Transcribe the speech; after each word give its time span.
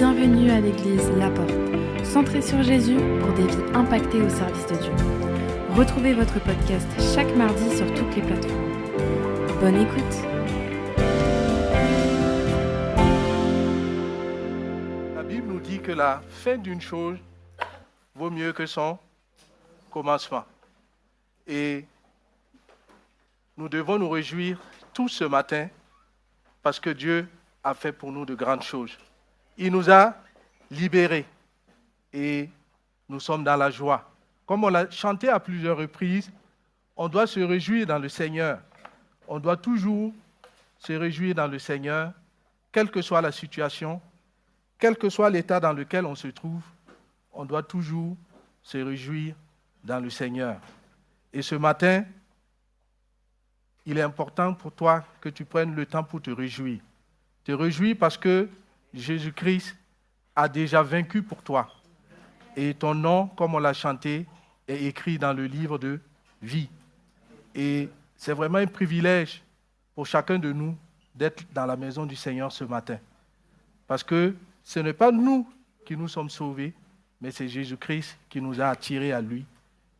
Bienvenue 0.00 0.50
à 0.50 0.62
l'église 0.62 1.10
La 1.18 1.28
Porte, 1.28 1.52
centrée 2.06 2.40
sur 2.40 2.62
Jésus 2.62 2.96
pour 3.20 3.34
des 3.34 3.46
vies 3.46 3.74
impactées 3.74 4.22
au 4.22 4.30
service 4.30 4.66
de 4.68 4.76
Dieu. 4.76 4.92
Retrouvez 5.76 6.14
votre 6.14 6.42
podcast 6.42 6.88
chaque 7.14 7.36
mardi 7.36 7.76
sur 7.76 7.86
toutes 7.92 8.16
les 8.16 8.22
plateformes. 8.22 9.60
Bonne 9.60 9.76
écoute 9.76 10.16
La 15.14 15.22
Bible 15.22 15.48
nous 15.48 15.60
dit 15.60 15.80
que 15.80 15.92
la 15.92 16.22
fin 16.30 16.56
d'une 16.56 16.80
chose 16.80 17.18
vaut 18.14 18.30
mieux 18.30 18.54
que 18.54 18.64
son 18.64 18.98
commencement. 19.90 20.46
Et 21.46 21.84
nous 23.58 23.68
devons 23.68 23.98
nous 23.98 24.08
réjouir 24.08 24.58
tous 24.94 25.10
ce 25.10 25.24
matin 25.24 25.68
parce 26.62 26.80
que 26.80 26.88
Dieu 26.88 27.28
a 27.62 27.74
fait 27.74 27.92
pour 27.92 28.10
nous 28.12 28.24
de 28.24 28.34
grandes 28.34 28.62
choses. 28.62 28.96
Il 29.62 29.72
nous 29.72 29.90
a 29.90 30.14
libérés 30.70 31.26
et 32.14 32.48
nous 33.06 33.20
sommes 33.20 33.44
dans 33.44 33.56
la 33.56 33.70
joie. 33.70 34.10
Comme 34.46 34.64
on 34.64 34.70
l'a 34.70 34.90
chanté 34.90 35.28
à 35.28 35.38
plusieurs 35.38 35.76
reprises, 35.76 36.32
on 36.96 37.08
doit 37.08 37.26
se 37.26 37.40
réjouir 37.40 37.86
dans 37.86 37.98
le 37.98 38.08
Seigneur. 38.08 38.58
On 39.28 39.38
doit 39.38 39.58
toujours 39.58 40.14
se 40.78 40.94
réjouir 40.94 41.34
dans 41.34 41.46
le 41.46 41.58
Seigneur, 41.58 42.14
quelle 42.72 42.90
que 42.90 43.02
soit 43.02 43.20
la 43.20 43.32
situation, 43.32 44.00
quel 44.78 44.96
que 44.96 45.10
soit 45.10 45.28
l'état 45.28 45.60
dans 45.60 45.74
lequel 45.74 46.06
on 46.06 46.14
se 46.14 46.28
trouve, 46.28 46.62
on 47.30 47.44
doit 47.44 47.62
toujours 47.62 48.16
se 48.62 48.78
réjouir 48.78 49.34
dans 49.84 50.00
le 50.00 50.08
Seigneur. 50.08 50.56
Et 51.34 51.42
ce 51.42 51.54
matin, 51.54 52.06
il 53.84 53.98
est 53.98 54.02
important 54.02 54.54
pour 54.54 54.72
toi 54.72 55.04
que 55.20 55.28
tu 55.28 55.44
prennes 55.44 55.74
le 55.74 55.84
temps 55.84 56.02
pour 56.02 56.22
te 56.22 56.30
réjouir. 56.30 56.80
Te 57.44 57.52
réjouir 57.52 57.96
parce 57.98 58.16
que 58.16 58.48
Jésus-Christ 58.92 59.76
a 60.34 60.48
déjà 60.48 60.82
vaincu 60.82 61.22
pour 61.22 61.42
toi. 61.42 61.68
Et 62.56 62.74
ton 62.74 62.94
nom, 62.94 63.28
comme 63.28 63.54
on 63.54 63.58
l'a 63.58 63.72
chanté, 63.72 64.26
est 64.66 64.84
écrit 64.84 65.18
dans 65.18 65.32
le 65.32 65.46
livre 65.46 65.78
de 65.78 66.00
vie. 66.42 66.68
Et 67.54 67.88
c'est 68.16 68.32
vraiment 68.32 68.58
un 68.58 68.66
privilège 68.66 69.42
pour 69.94 70.06
chacun 70.06 70.38
de 70.38 70.52
nous 70.52 70.76
d'être 71.14 71.44
dans 71.52 71.66
la 71.66 71.76
maison 71.76 72.06
du 72.06 72.16
Seigneur 72.16 72.52
ce 72.52 72.64
matin. 72.64 72.98
Parce 73.86 74.02
que 74.02 74.34
ce 74.62 74.80
n'est 74.80 74.92
pas 74.92 75.10
nous 75.10 75.48
qui 75.84 75.96
nous 75.96 76.08
sommes 76.08 76.30
sauvés, 76.30 76.72
mais 77.20 77.30
c'est 77.30 77.48
Jésus-Christ 77.48 78.16
qui 78.28 78.40
nous 78.40 78.60
a 78.60 78.68
attirés 78.68 79.12
à 79.12 79.20
lui. 79.20 79.44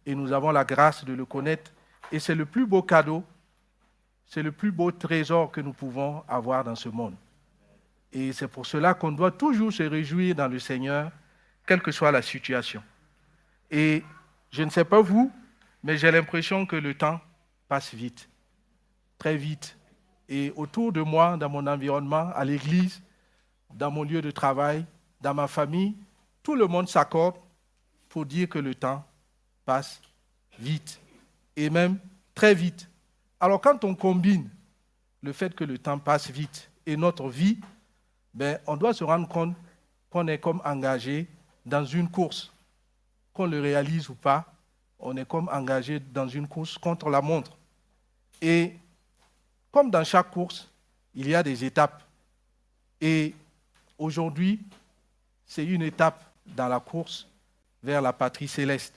Et 0.07 0.15
nous 0.15 0.33
avons 0.33 0.51
la 0.51 0.65
grâce 0.65 1.05
de 1.05 1.13
le 1.13 1.25
connaître. 1.25 1.71
Et 2.13 2.19
c'est 2.19 2.35
le 2.35 2.47
plus 2.47 2.67
beau 2.67 2.83
cadeau, 2.83 3.25
c'est 4.27 4.43
le 4.43 4.53
plus 4.53 4.73
beau 4.73 4.91
trésor 4.91 5.51
que 5.51 5.61
nous 5.61 5.73
pouvons 5.73 6.23
avoir 6.29 6.65
dans 6.65 6.77
ce 6.77 6.89
monde. 6.89 7.15
Et 8.13 8.33
c'est 8.33 8.49
pour 8.49 8.67
cela 8.67 8.95
qu'on 8.95 9.13
doit 9.13 9.31
toujours 9.31 9.73
se 9.73 9.83
réjouir 9.83 10.35
dans 10.35 10.49
le 10.49 10.59
Seigneur, 10.59 11.13
quelle 11.67 11.81
que 11.81 11.93
soit 11.93 12.11
la 12.11 12.23
situation. 12.23 12.83
Et 13.71 14.03
je 14.51 14.63
ne 14.63 14.71
sais 14.71 14.85
pas 14.85 15.01
vous, 15.01 15.33
mais 15.83 15.97
j'ai 15.97 16.11
l'impression 16.11 16.67
que 16.67 16.77
le 16.77 16.95
temps 16.95 17.21
passe 17.69 17.95
vite, 17.95 18.29
très 19.19 19.37
vite. 19.37 19.77
Et 20.29 20.53
autour 20.57 20.93
de 20.93 21.01
moi, 21.01 21.37
dans 21.37 21.49
mon 21.49 21.67
environnement, 21.67 22.31
à 22.35 22.45
l'église, 22.45 23.03
dans 23.73 23.91
mon 23.91 24.03
lieu 24.03 24.21
de 24.21 24.31
travail, 24.31 24.85
dans 25.21 25.35
ma 25.35 25.47
famille, 25.47 25.97
tout 26.43 26.57
le 26.57 26.67
monde 26.67 26.89
s'accorde 26.89 27.37
pour 28.09 28.27
dire 28.27 28.49
que 28.49 28.59
le 28.59 28.75
temps 28.75 29.05
passe 29.65 30.01
vite, 30.59 31.01
et 31.57 31.71
même 31.71 31.99
très 32.35 32.55
vite. 32.55 32.89
Alors 33.39 33.61
quand 33.61 33.85
on 33.85 33.95
combine 33.95 34.49
le 35.23 35.33
fait 35.33 35.55
que 35.55 35.65
le 35.65 35.79
temps 35.79 35.99
passe 35.99 36.31
vite 36.31 36.71
et 36.87 36.97
notre 36.97 37.29
vie, 37.29 37.59
ben, 38.33 38.59
on 38.67 38.77
doit 38.77 38.95
se 38.95 39.05
rendre 39.05 39.29
compte 39.29 39.57
qu'on 40.09 40.27
est 40.29 40.39
comme 40.39 40.61
engagé 40.65 41.27
dans 41.65 41.85
une 41.85 42.09
course. 42.09 42.53
Qu'on 43.33 43.47
le 43.47 43.61
réalise 43.61 44.09
ou 44.09 44.15
pas, 44.15 44.53
on 44.99 45.17
est 45.17 45.27
comme 45.27 45.49
engagé 45.49 46.01
dans 46.01 46.29
une 46.29 46.47
course 46.47 46.77
contre 46.79 47.09
la 47.09 47.21
montre. 47.21 47.57
Et 48.41 48.75
comme 49.71 49.91
dans 49.91 50.05
chaque 50.05 50.31
course, 50.31 50.69
il 51.15 51.29
y 51.29 51.35
a 51.35 51.43
des 51.43 51.65
étapes. 51.65 52.03
Et 53.01 53.35
aujourd'hui, 53.99 54.61
c'est 55.47 55.65
une 55.65 55.83
étape 55.83 56.23
dans 56.47 56.69
la 56.69 56.81
course 56.81 57.27
vers 57.83 58.03
la 58.03 58.13
patrie 58.13 58.49
céleste. 58.49 58.95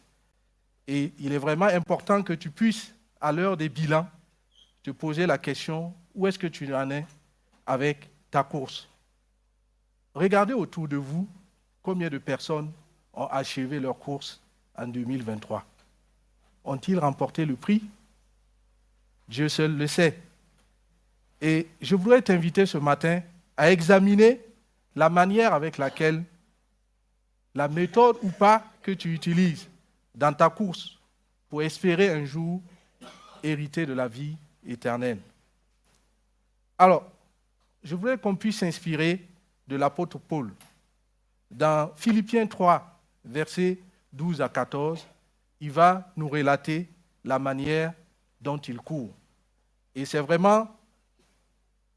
Et 0.88 1.14
il 1.20 1.32
est 1.32 1.38
vraiment 1.38 1.66
important 1.66 2.22
que 2.22 2.34
tu 2.34 2.52
puisses, 2.52 2.94
à 3.22 3.32
l'heure 3.32 3.56
des 3.56 3.70
bilans, 3.70 4.08
te 4.82 4.92
poser 4.92 5.26
la 5.26 5.38
question, 5.38 5.94
où 6.14 6.28
est-ce 6.28 6.38
que 6.38 6.48
tu 6.48 6.74
en 6.76 6.92
es 6.92 7.06
avec 7.66 8.10
ta 8.30 8.44
course? 8.44 8.88
Regardez 10.16 10.53
autour 10.53 10.88
de 10.88 10.97
vous 10.97 11.28
combien 11.81 12.09
de 12.09 12.18
personnes 12.18 12.72
ont 13.13 13.25
achevé 13.25 13.79
leur 13.79 13.97
course 13.97 14.41
en 14.78 14.88
2023. 14.88 15.66
Ont-ils 16.66 17.00
remporté 17.00 17.46
le 17.46 17.56
prix? 17.56 17.84
Dieu 19.28 19.50
seul 19.50 19.75
le 19.75 19.88
sait. 19.88 20.19
Et 21.41 21.68
je 21.81 21.96
voudrais 21.96 22.22
t'inviter 22.22 22.66
ce 22.66 22.78
matin 22.78 23.22
à 23.57 23.72
examiner 23.72 24.40
la 24.96 25.09
manière 25.09 25.53
avec 25.53 25.78
laquelle, 25.78 26.24
la 27.56 27.68
méthode 27.68 28.18
ou 28.22 28.30
pas 28.30 28.63
que 28.81 28.91
tu 28.91 29.13
utilises 29.13 29.68
dans 30.16 30.34
ta 30.34 30.50
course 30.50 30.97
pour 31.50 31.62
espérer 31.62 32.09
un 32.09 32.25
jour 32.25 32.62
hériter 33.44 33.85
de 33.85 33.94
la 33.94 34.07
vie 34.07 34.35
éternelle. 34.66 35.19
Alors, 36.78 37.03
je 37.84 37.95
voudrais 37.95 38.18
qu'on 38.18 38.35
puisse 38.35 38.59
s'inspirer 38.59 39.28
de 39.68 39.75
l'apôtre 39.75 40.18
Paul. 40.19 40.51
Dans 41.50 41.91
Philippiens 41.96 42.47
3, 42.47 43.00
versets 43.25 43.79
12 44.12 44.41
à 44.41 44.50
14, 44.50 45.06
il 45.62 45.72
va 45.72 46.12
nous 46.16 46.28
relater 46.28 46.90
la 47.24 47.40
manière 47.40 47.94
dont 48.41 48.57
il 48.57 48.78
court. 48.78 49.13
Et 49.96 50.06
c'est 50.06 50.19
vraiment 50.19 50.68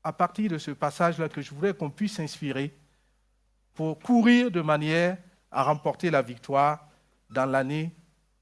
à 0.05 0.13
partir 0.13 0.51
de 0.51 0.59
ce 0.59 0.71
passage-là 0.71 1.29
que 1.29 1.41
je 1.41 1.53
voudrais 1.53 1.75
qu'on 1.75 1.91
puisse 1.91 2.15
s'inspirer 2.15 2.73
pour 3.75 3.99
courir 3.99 4.51
de 4.51 4.61
manière 4.61 5.19
à 5.51 5.65
remporter 5.65 6.11
la 6.11 6.23
victoire 6.23 6.87
dans 7.31 7.47
l'année 7.47 7.93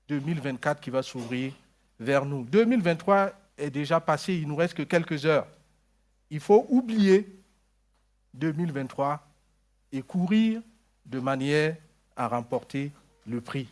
2024 0.09 0.81
qui 0.81 0.91
va 0.91 1.03
s'ouvrir 1.03 1.53
vers 1.99 2.27
nous. 2.27 2.45
2023 2.45 3.33
est 3.57 3.71
déjà 3.71 4.01
passé, 4.01 4.35
il 4.35 4.49
nous 4.49 4.57
reste 4.57 4.75
que 4.75 4.83
quelques 4.83 5.25
heures. 5.25 5.47
Il 6.31 6.41
faut 6.41 6.67
oublier 6.69 7.44
2023 8.35 9.27
et 9.93 10.03
courir 10.03 10.61
de 11.07 11.21
manière 11.21 11.77
à 12.17 12.29
remporter 12.29 12.93
le 13.27 13.41
prix. 13.41 13.69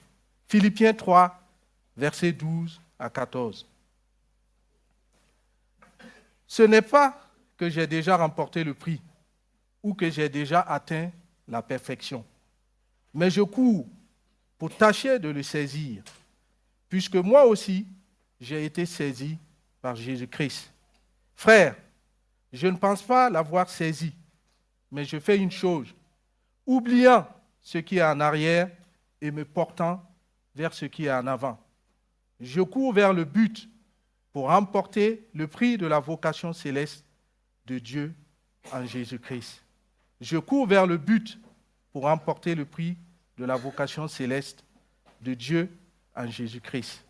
Philippiens 0.49 0.95
3, 0.95 1.41
versets 1.97 2.33
12 2.33 2.81
à 2.99 3.11
14. 3.11 3.67
Ce 6.47 6.62
n'est 6.62 6.83
pas 6.83 7.19
que 7.56 7.69
j'ai 7.69 7.87
déjà 7.87 8.17
remporté 8.17 8.65
le 8.65 8.75
prix 8.75 9.00
ou 9.83 9.95
que 9.95 10.11
j'ai 10.11 10.28
déjà 10.28 10.61
atteint 10.61 11.11
la 11.49 11.62
perfection, 11.62 12.25
mais 13.12 13.31
je 13.31 13.43
cours 13.43 13.87
pour 14.59 14.75
tâcher 14.77 15.19
de 15.19 15.29
le 15.29 15.43
saisir, 15.43 16.03
puisque 16.89 17.17
moi 17.17 17.47
aussi 17.47 17.87
j'ai 18.41 18.65
été 18.65 18.87
saisi 18.87 19.39
par 19.81 19.97
Jésus-Christ. 19.97 20.71
Frère, 21.34 21.75
je 22.53 22.69
ne 22.69 22.77
pense 22.77 23.03
pas 23.03 23.31
l'avoir 23.31 23.69
saisi, 23.69 24.12
mais 24.92 25.06
je 25.06 25.19
fais 25.19 25.38
une 25.38 25.50
chose, 25.50 25.92
oubliant 26.66 27.26
ce 27.62 27.78
qui 27.78 27.97
est 27.97 28.04
en 28.04 28.20
arrière 28.20 28.70
et 29.20 29.30
me 29.30 29.44
portant 29.44 30.04
vers 30.54 30.75
ce 30.75 30.84
qui 30.84 31.06
est 31.06 31.12
en 31.12 31.26
avant. 31.26 31.58
Je 32.38 32.60
cours 32.60 32.92
vers 32.92 33.14
le 33.14 33.25
but 33.25 33.69
pour 34.32 34.48
remporter 34.48 35.26
le 35.34 35.47
prix 35.48 35.78
de 35.78 35.86
la 35.86 35.98
vocation 35.98 36.52
céleste 36.52 37.04
de 37.66 37.78
Dieu 37.78 38.14
en 38.70 38.84
Jésus-Christ. 38.84 39.62
Je 40.20 40.36
cours 40.36 40.66
vers 40.66 40.86
le 40.86 40.98
but 40.98 41.38
pour 41.93 42.02
remporter 42.02 42.55
le 42.55 42.67
prix 42.67 42.96
de 43.38 43.44
la 43.44 43.56
vocation 43.56 44.06
céleste 44.08 44.62
de 45.22 45.32
Dieu 45.32 45.70
en 46.14 46.26
Jésus-Christ. 46.26 47.02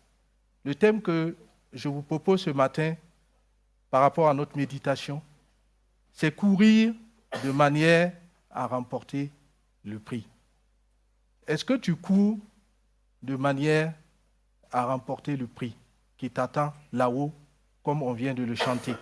Le 0.63 0.73
thème 0.73 1.01
que 1.01 1.35
je 1.73 1.89
vous 1.89 2.01
propose 2.01 2.43
ce 2.43 2.49
matin 2.49 2.95
par 3.89 4.01
rapport 4.01 4.29
à 4.29 4.33
notre 4.33 4.55
méditation, 4.55 5.21
c'est 6.13 6.33
courir 6.33 6.93
de 7.43 7.51
manière 7.51 8.13
à 8.49 8.67
remporter 8.67 9.31
le 9.83 9.99
prix. 9.99 10.27
Est-ce 11.47 11.65
que 11.65 11.73
tu 11.73 11.95
cours 11.95 12.37
de 13.21 13.35
manière 13.35 13.93
à 14.71 14.85
remporter 14.85 15.35
le 15.35 15.47
prix 15.47 15.75
qui 16.17 16.29
t'attend 16.29 16.73
là-haut, 16.91 17.33
comme 17.83 18.01
on 18.01 18.13
vient 18.13 18.33
de 18.33 18.43
le 18.43 18.55
chanter? 18.55 18.95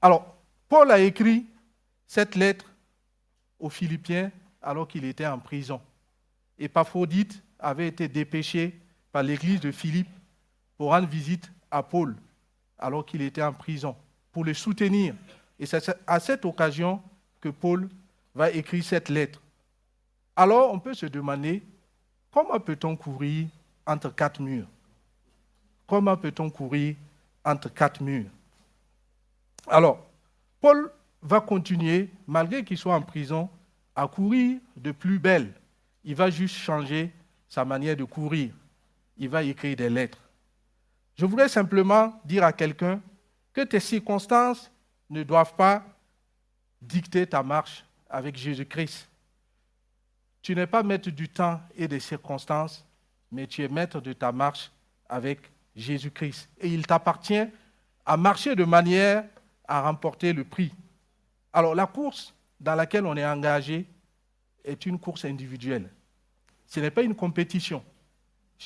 Alors, 0.00 0.36
Paul 0.68 0.90
a 0.90 0.98
écrit 0.98 1.46
cette 2.06 2.34
lettre 2.34 2.72
aux 3.58 3.70
Philippiens 3.70 4.30
alors 4.62 4.88
qu'il 4.88 5.04
était 5.04 5.26
en 5.26 5.38
prison. 5.38 5.80
Et 6.58 6.68
Paphrodite 6.68 7.42
avait 7.58 7.88
été 7.88 8.08
dépêché 8.08 8.80
par 9.12 9.22
l'église 9.22 9.60
de 9.60 9.70
Philippe 9.70 10.10
pour 10.76 10.90
rendre 10.90 11.08
visite 11.08 11.50
à 11.70 11.82
Paul 11.82 12.16
alors 12.78 13.04
qu'il 13.04 13.22
était 13.22 13.42
en 13.42 13.52
prison, 13.52 13.96
pour 14.32 14.44
le 14.44 14.54
soutenir. 14.54 15.14
Et 15.58 15.66
c'est 15.66 15.90
à 16.06 16.20
cette 16.20 16.44
occasion 16.44 17.02
que 17.40 17.48
Paul 17.48 17.88
va 18.34 18.50
écrire 18.50 18.84
cette 18.84 19.08
lettre 19.08 19.40
Alors 20.36 20.72
on 20.72 20.78
peut 20.78 20.94
se 20.94 21.06
demander, 21.06 21.62
comment 22.30 22.60
peut-on 22.60 22.96
courir 22.96 23.48
entre 23.86 24.14
quatre 24.14 24.40
murs? 24.40 24.68
Comment 25.86 26.16
peut-on 26.16 26.50
courir 26.50 26.96
entre 27.44 27.72
quatre 27.72 28.02
murs? 28.02 28.30
Alors, 29.66 30.06
Paul 30.60 30.90
va 31.22 31.40
continuer, 31.40 32.10
malgré 32.26 32.64
qu'il 32.64 32.78
soit 32.78 32.94
en 32.94 33.02
prison, 33.02 33.48
à 33.94 34.06
courir 34.06 34.60
de 34.76 34.92
plus 34.92 35.18
belle. 35.18 35.52
Il 36.04 36.14
va 36.14 36.30
juste 36.30 36.56
changer 36.56 37.12
sa 37.48 37.64
manière 37.64 37.96
de 37.96 38.04
courir. 38.04 38.52
Il 39.16 39.28
va 39.28 39.42
écrire 39.42 39.76
des 39.76 39.90
lettres. 39.90 40.20
Je 41.16 41.26
voudrais 41.26 41.48
simplement 41.48 42.20
dire 42.24 42.44
à 42.44 42.52
quelqu'un 42.52 43.00
que 43.52 43.62
tes 43.62 43.80
circonstances 43.80 44.70
ne 45.10 45.22
doivent 45.22 45.54
pas 45.54 45.82
dicter 46.80 47.26
ta 47.26 47.42
marche 47.42 47.84
avec 48.08 48.36
Jésus-Christ. 48.36 49.08
Tu 50.42 50.54
n'es 50.54 50.66
pas 50.66 50.82
maître 50.82 51.10
du 51.10 51.28
temps 51.28 51.60
et 51.76 51.88
des 51.88 52.00
circonstances, 52.00 52.84
mais 53.30 53.46
tu 53.46 53.62
es 53.62 53.68
maître 53.68 54.00
de 54.00 54.12
ta 54.12 54.32
marche 54.32 54.70
avec 55.08 55.40
Jésus-Christ. 55.76 56.48
Et 56.60 56.68
il 56.68 56.86
t'appartient 56.86 57.46
à 58.06 58.16
marcher 58.16 58.54
de 58.54 58.64
manière 58.64 59.24
à 59.66 59.82
remporter 59.82 60.32
le 60.32 60.44
prix. 60.44 60.72
Alors 61.52 61.74
la 61.74 61.86
course 61.86 62.34
dans 62.60 62.74
laquelle 62.74 63.06
on 63.06 63.16
est 63.16 63.26
engagé 63.26 63.86
est 64.64 64.86
une 64.86 64.98
course 64.98 65.24
individuelle. 65.24 65.90
Ce 66.66 66.80
n'est 66.80 66.90
pas 66.90 67.02
une 67.02 67.14
compétition. 67.14 67.82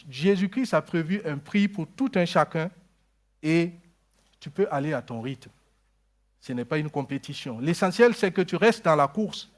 Jésus-Christ 0.09 0.75
a 0.75 0.83
prévu 0.83 1.21
un 1.25 1.39
prix 1.39 1.69
pour 1.69 1.87
tout 1.87 2.11
un 2.15 2.25
chacun 2.25 2.71
et 3.43 3.73
tu 4.41 4.51
peux 4.51 4.67
aller 4.71 4.93
à 4.93 5.03
ton 5.03 5.21
rythme. 5.21 5.51
Ce 6.43 6.53
n'est 6.53 6.65
pas 6.65 6.79
une 6.79 6.91
compétition. 6.91 7.61
L'essentiel, 7.61 8.15
c'est 8.15 8.33
que 8.33 8.43
tu 8.43 8.57
restes 8.57 8.85
dans 8.85 8.97
la 8.97 9.07
course 9.07 9.49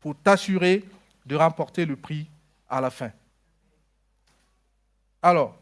pour 0.00 0.16
t'assurer 0.16 0.84
de 1.24 1.36
remporter 1.36 1.86
le 1.86 1.94
prix 1.94 2.28
à 2.68 2.80
la 2.80 2.90
fin. 2.90 3.12
Alors, 5.22 5.56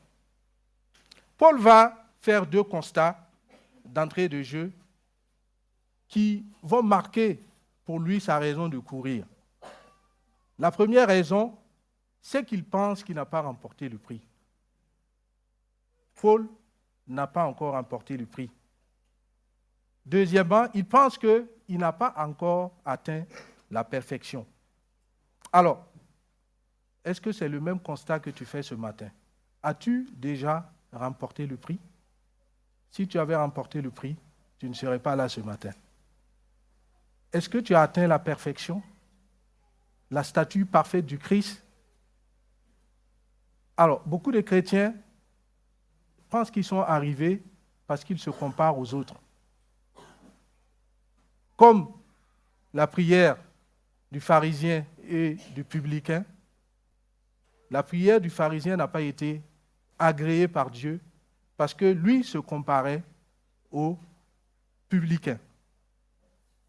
Paul 1.37 1.61
va 1.61 2.07
faire 2.19 2.47
deux 2.47 2.63
constats 2.63 3.29
d'entrée 3.85 4.27
de 4.27 4.43
jeu 4.43 4.73
qui 6.09 6.47
vont 6.63 6.83
marquer 6.83 7.43
pour 7.85 8.01
lui 8.01 8.19
sa 8.19 8.39
raison 8.39 8.69
de 8.69 8.79
courir. 8.79 9.27
La 10.59 10.71
première 10.71 11.09
raison, 11.09 11.59
c'est 12.23 12.47
qu'il 12.47 12.65
pense 12.65 13.05
qu'il 13.05 13.17
n'a 13.17 13.27
pas 13.27 13.43
remporté 13.43 13.87
le 13.91 13.99
prix. 13.99 14.23
Paul 16.15 16.49
n'a 17.07 17.27
pas 17.27 17.45
encore 17.45 17.75
remporté 17.75 18.17
le 18.17 18.25
prix. 18.25 18.51
Deuxièmement, 20.05 20.67
il 20.75 20.85
pense 20.85 21.17
qu'il 21.17 21.47
n'a 21.79 21.93
pas 21.93 22.15
encore 22.17 22.73
atteint 22.85 23.25
la 23.71 23.85
perfection. 23.85 24.47
Alors, 25.53 25.87
est-ce 27.05 27.21
que 27.21 27.33
c'est 27.33 27.49
le 27.49 27.61
même 27.61 27.81
constat 27.81 28.21
que 28.21 28.31
tu 28.31 28.45
fais 28.45 28.63
ce 28.63 28.75
matin? 28.75 29.09
As-tu 29.63 30.09
déjà 30.13 30.71
remporté 30.93 31.47
le 31.47 31.57
prix? 31.57 31.79
Si 32.91 33.09
tu 33.09 33.19
avais 33.19 33.37
remporté 33.37 33.81
le 33.81 33.91
prix, 33.91 34.17
tu 34.59 34.69
ne 34.69 34.75
serais 34.75 34.99
pas 34.99 35.17
là 35.17 35.29
ce 35.29 35.41
matin. 35.41 35.71
Est-ce 37.33 37.49
que 37.49 37.59
tu 37.59 37.75
as 37.75 37.83
atteint 37.83 38.07
la 38.07 38.19
perfection? 38.19 38.83
La 40.11 40.23
statue 40.23 40.67
parfaite 40.67 41.07
du 41.07 41.19
Christ? 41.19 41.63
Alors, 43.77 44.03
beaucoup 44.07 44.31
de 44.31 44.41
chrétiens 44.41 44.95
pensent 46.31 46.51
qu'ils 46.51 46.65
sont 46.65 46.81
arrivés 46.81 47.43
parce 47.87 48.05
qu'ils 48.05 48.19
se 48.19 48.31
comparent 48.31 48.79
aux 48.79 48.95
autres. 48.95 49.17
Comme 51.57 51.89
la 52.73 52.87
prière 52.87 53.37
du 54.11 54.21
pharisien 54.21 54.85
et 55.09 55.37
du 55.55 55.65
publicain, 55.65 56.25
la 57.71 57.83
prière 57.83 58.21
du 58.21 58.31
pharisien 58.31 58.77
n'a 58.77 58.89
pas 58.89 59.01
été 59.01 59.43
agréée 59.99 60.49
par 60.49 60.71
Dieu 60.71 61.01
parce 61.57 61.75
que 61.75 61.85
lui 61.85 62.25
se 62.25 62.39
comparait 62.39 63.03
aux 63.71 63.99
publicains. 64.89 65.39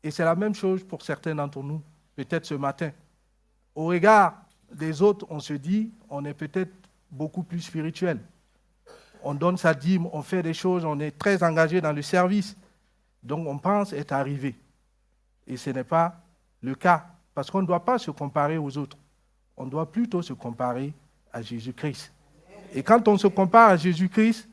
Et 0.04 0.12
c'est 0.12 0.24
la 0.24 0.36
même 0.36 0.54
chose 0.54 0.84
pour 0.84 1.02
certains 1.02 1.34
d'entre 1.34 1.64
nous, 1.64 1.82
peut-être 2.16 2.46
ce 2.46 2.54
matin. 2.54 2.92
Au 3.74 3.88
regard 3.88 4.46
des 4.72 5.02
autres, 5.02 5.26
on 5.30 5.40
se 5.40 5.54
dit, 5.54 5.92
on 6.10 6.24
est 6.26 6.34
peut-être 6.34 6.74
beaucoup 7.10 7.44
plus 7.44 7.62
spirituel. 7.62 8.20
On 9.24 9.34
donne 9.34 9.58
sa 9.58 9.74
dîme, 9.74 10.08
on 10.14 10.22
fait 10.22 10.44
des 10.44 10.54
choses, 10.54 10.86
on 10.86 11.00
est 11.00 11.18
très 11.18 11.42
engagé 11.44 11.82
dans 11.82 11.94
le 11.94 12.04
service. 12.04 12.56
Donc 13.24 13.48
on 13.48 13.58
pense 13.58 13.94
être 13.94 14.12
arrivé. 14.12 14.56
Et 15.48 15.58
ce 15.58 15.70
n'est 15.70 15.84
pas 15.84 16.22
le 16.62 16.76
cas, 16.76 17.06
parce 17.34 17.52
qu'on 17.52 17.62
ne 17.62 17.68
doit 17.68 17.84
pas 17.84 17.98
se 17.98 18.12
comparer 18.12 18.58
aux 18.58 18.78
autres. 18.78 18.98
On 19.58 19.66
doit 19.66 19.92
plutôt 19.92 20.22
se 20.22 20.34
comparer 20.34 20.94
à 21.32 21.42
Jésus-Christ. 21.42 22.12
Et 22.74 22.84
quand 22.84 23.08
on 23.08 23.18
se 23.18 23.28
compare 23.28 23.70
à 23.70 23.78
Jésus-Christ, 23.78 24.50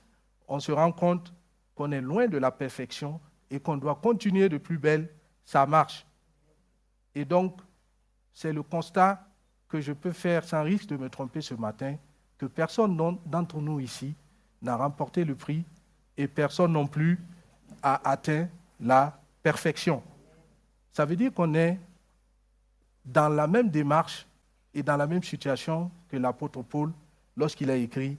on 0.46 0.60
se 0.60 0.72
rend 0.72 0.92
compte 0.92 1.32
qu'on 1.74 1.92
est 1.92 2.00
loin 2.00 2.28
de 2.28 2.38
la 2.38 2.50
perfection 2.50 3.20
et 3.50 3.58
qu'on 3.58 3.76
doit 3.76 3.94
continuer 3.96 4.48
de 4.48 4.58
plus 4.58 4.78
belle 4.78 5.08
ça 5.44 5.66
marche. 5.66 6.06
Et 7.14 7.24
donc, 7.24 7.60
c'est 8.32 8.52
le 8.52 8.62
constat 8.62 9.26
que 9.68 9.80
je 9.80 9.92
peux 9.92 10.12
faire 10.12 10.44
sans 10.44 10.62
risque 10.62 10.88
de 10.88 10.96
me 10.96 11.08
tromper 11.08 11.40
ce 11.40 11.54
matin, 11.54 11.96
que 12.38 12.46
personne 12.46 12.96
d'entre 13.26 13.58
nous 13.58 13.80
ici 13.80 14.14
n'a 14.60 14.76
remporté 14.76 15.24
le 15.24 15.34
prix 15.34 15.64
et 16.16 16.28
personne 16.28 16.72
non 16.72 16.86
plus 16.86 17.18
a 17.82 18.08
atteint 18.08 18.48
la 18.80 19.18
perfection. 19.42 20.02
Ça 20.92 21.04
veut 21.04 21.16
dire 21.16 21.32
qu'on 21.32 21.54
est 21.54 21.78
dans 23.04 23.28
la 23.28 23.46
même 23.46 23.70
démarche 23.70 24.26
et 24.74 24.82
dans 24.82 24.96
la 24.96 25.06
même 25.06 25.22
situation 25.22 25.90
que 26.08 26.16
l'apôtre 26.16 26.62
Paul 26.62 26.92
lorsqu'il 27.36 27.70
a 27.70 27.76
écrit 27.76 28.16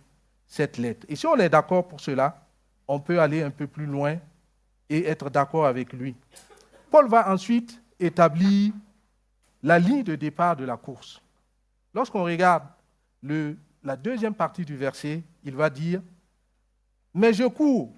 cette 0.47 0.77
lettre. 0.77 1.05
Et 1.09 1.15
si 1.15 1.25
on 1.27 1.35
est 1.37 1.49
d'accord 1.49 1.87
pour 1.87 1.99
cela, 1.99 2.45
on 2.87 2.99
peut 2.99 3.19
aller 3.19 3.41
un 3.43 3.51
peu 3.51 3.67
plus 3.67 3.85
loin 3.85 4.17
et 4.89 5.05
être 5.05 5.29
d'accord 5.29 5.65
avec 5.65 5.93
lui. 5.93 6.15
Paul 6.91 7.07
va 7.07 7.31
ensuite 7.31 7.81
établir 7.99 8.73
la 9.61 9.79
ligne 9.79 10.03
de 10.03 10.15
départ 10.15 10.55
de 10.55 10.65
la 10.65 10.77
course. 10.77 11.21
Lorsqu'on 11.93 12.23
regarde 12.23 12.63
la 13.23 13.95
deuxième 13.95 14.33
partie 14.33 14.65
du 14.65 14.75
verset, 14.75 15.23
il 15.43 15.55
va 15.55 15.69
dire, 15.69 16.01
mais 17.13 17.33
je 17.33 17.45
cours 17.45 17.93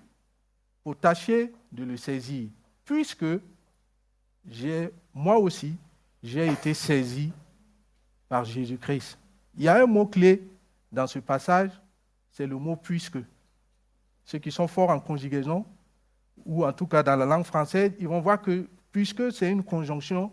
pour 0.83 0.97
tâcher 0.97 1.51
de 1.71 1.83
le 1.83 1.97
saisir, 1.97 2.49
puisque 2.83 3.25
moi 5.13 5.37
aussi, 5.37 5.75
j'ai 6.21 6.47
été 6.47 6.73
saisi 6.73 7.31
par 8.27 8.43
Jésus-Christ. 8.43 9.17
Il 9.57 9.63
y 9.63 9.67
a 9.67 9.81
un 9.81 9.85
mot-clé 9.85 10.47
dans 10.91 11.07
ce 11.07 11.19
passage, 11.19 11.71
c'est 12.31 12.47
le 12.47 12.57
mot 12.57 12.75
puisque. 12.75 13.19
Ceux 14.25 14.39
qui 14.39 14.51
sont 14.51 14.67
forts 14.67 14.89
en 14.89 14.99
conjugaison, 14.99 15.65
ou 16.45 16.65
en 16.65 16.73
tout 16.73 16.87
cas 16.87 17.03
dans 17.03 17.15
la 17.15 17.25
langue 17.25 17.45
française, 17.45 17.93
ils 17.99 18.07
vont 18.07 18.21
voir 18.21 18.41
que 18.41 18.67
puisque 18.91 19.31
c'est 19.31 19.51
une 19.51 19.63
conjonction 19.63 20.31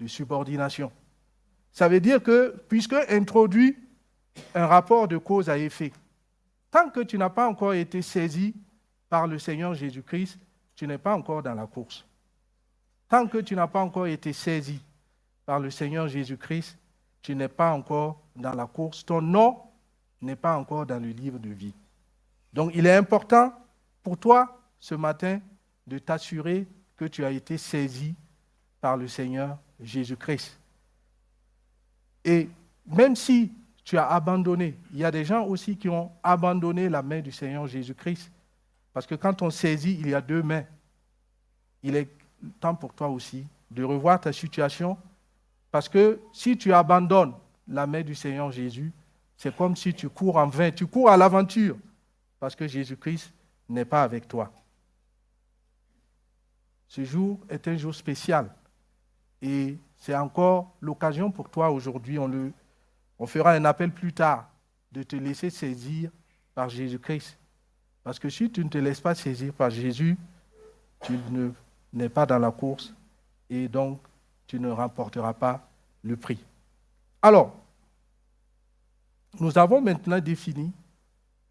de 0.00 0.06
subordination. 0.06 0.92
Ça 1.72 1.88
veut 1.88 2.00
dire 2.00 2.22
que, 2.22 2.54
puisque 2.68 2.94
introduit 3.08 3.76
un 4.54 4.66
rapport 4.66 5.08
de 5.08 5.16
cause 5.16 5.48
à 5.48 5.58
effet, 5.58 5.92
tant 6.70 6.90
que 6.90 7.00
tu 7.00 7.18
n'as 7.18 7.30
pas 7.30 7.48
encore 7.48 7.74
été 7.74 8.02
saisi 8.02 8.54
par 9.08 9.26
le 9.26 9.38
Seigneur 9.38 9.74
Jésus-Christ, 9.74 10.38
tu 10.74 10.86
n'es 10.86 10.98
pas 10.98 11.14
encore 11.14 11.42
dans 11.42 11.54
la 11.54 11.66
course. 11.66 12.04
Tant 13.12 13.26
que 13.26 13.36
tu 13.36 13.54
n'as 13.54 13.66
pas 13.66 13.82
encore 13.82 14.06
été 14.06 14.32
saisi 14.32 14.80
par 15.44 15.60
le 15.60 15.68
Seigneur 15.70 16.08
Jésus-Christ, 16.08 16.78
tu 17.20 17.36
n'es 17.36 17.46
pas 17.46 17.70
encore 17.70 18.18
dans 18.34 18.54
la 18.54 18.64
course. 18.64 19.04
Ton 19.04 19.20
nom 19.20 19.58
n'est 20.22 20.34
pas 20.34 20.56
encore 20.56 20.86
dans 20.86 20.98
le 20.98 21.10
livre 21.10 21.38
de 21.38 21.50
vie. 21.50 21.74
Donc 22.54 22.70
il 22.74 22.86
est 22.86 22.96
important 22.96 23.52
pour 24.02 24.16
toi 24.16 24.58
ce 24.80 24.94
matin 24.94 25.40
de 25.86 25.98
t'assurer 25.98 26.66
que 26.96 27.04
tu 27.04 27.22
as 27.22 27.32
été 27.32 27.58
saisi 27.58 28.14
par 28.80 28.96
le 28.96 29.06
Seigneur 29.08 29.58
Jésus-Christ. 29.78 30.58
Et 32.24 32.48
même 32.86 33.14
si 33.14 33.52
tu 33.84 33.98
as 33.98 34.08
abandonné, 34.08 34.74
il 34.90 35.00
y 35.00 35.04
a 35.04 35.10
des 35.10 35.26
gens 35.26 35.44
aussi 35.44 35.76
qui 35.76 35.90
ont 35.90 36.10
abandonné 36.22 36.88
la 36.88 37.02
main 37.02 37.20
du 37.20 37.30
Seigneur 37.30 37.66
Jésus-Christ. 37.66 38.32
Parce 38.94 39.06
que 39.06 39.16
quand 39.16 39.42
on 39.42 39.50
saisit, 39.50 39.98
il 40.00 40.08
y 40.08 40.14
a 40.14 40.22
deux 40.22 40.42
mains. 40.42 40.64
Il 41.82 41.94
est 41.94 42.08
temps 42.60 42.74
pour 42.74 42.92
toi 42.92 43.08
aussi 43.08 43.46
de 43.70 43.84
revoir 43.84 44.20
ta 44.20 44.32
situation. 44.32 44.96
Parce 45.70 45.88
que 45.88 46.20
si 46.32 46.56
tu 46.56 46.72
abandonnes 46.72 47.34
la 47.66 47.86
main 47.86 48.02
du 48.02 48.14
Seigneur 48.14 48.50
Jésus, 48.52 48.92
c'est 49.36 49.54
comme 49.56 49.74
si 49.74 49.94
tu 49.94 50.08
cours 50.08 50.36
en 50.36 50.46
vain, 50.46 50.70
tu 50.70 50.86
cours 50.86 51.10
à 51.10 51.16
l'aventure, 51.16 51.76
parce 52.38 52.54
que 52.54 52.68
Jésus-Christ 52.68 53.32
n'est 53.68 53.84
pas 53.84 54.02
avec 54.02 54.28
toi. 54.28 54.52
Ce 56.86 57.04
jour 57.04 57.40
est 57.48 57.66
un 57.68 57.76
jour 57.76 57.94
spécial. 57.94 58.54
Et 59.40 59.78
c'est 59.96 60.14
encore 60.14 60.76
l'occasion 60.80 61.30
pour 61.30 61.48
toi 61.48 61.70
aujourd'hui, 61.70 62.18
on, 62.18 62.52
on 63.18 63.26
fera 63.26 63.52
un 63.52 63.64
appel 63.64 63.90
plus 63.90 64.12
tard, 64.12 64.48
de 64.92 65.02
te 65.02 65.16
laisser 65.16 65.48
saisir 65.48 66.10
par 66.54 66.68
Jésus-Christ. 66.68 67.38
Parce 68.04 68.18
que 68.18 68.28
si 68.28 68.50
tu 68.50 68.62
ne 68.62 68.68
te 68.68 68.78
laisses 68.78 69.00
pas 69.00 69.14
saisir 69.14 69.54
par 69.54 69.70
Jésus, 69.70 70.18
tu 71.02 71.16
n'es 71.92 72.08
pas 72.08 72.26
dans 72.26 72.38
la 72.38 72.50
course 72.50 72.92
et 73.50 73.68
donc 73.68 74.00
tu 74.46 74.58
ne 74.58 74.70
remporteras 74.70 75.32
pas 75.32 75.66
le 76.02 76.16
prix. 76.16 76.38
Alors, 77.20 77.54
nous 79.40 79.56
avons 79.56 79.80
maintenant 79.80 80.18
défini 80.18 80.72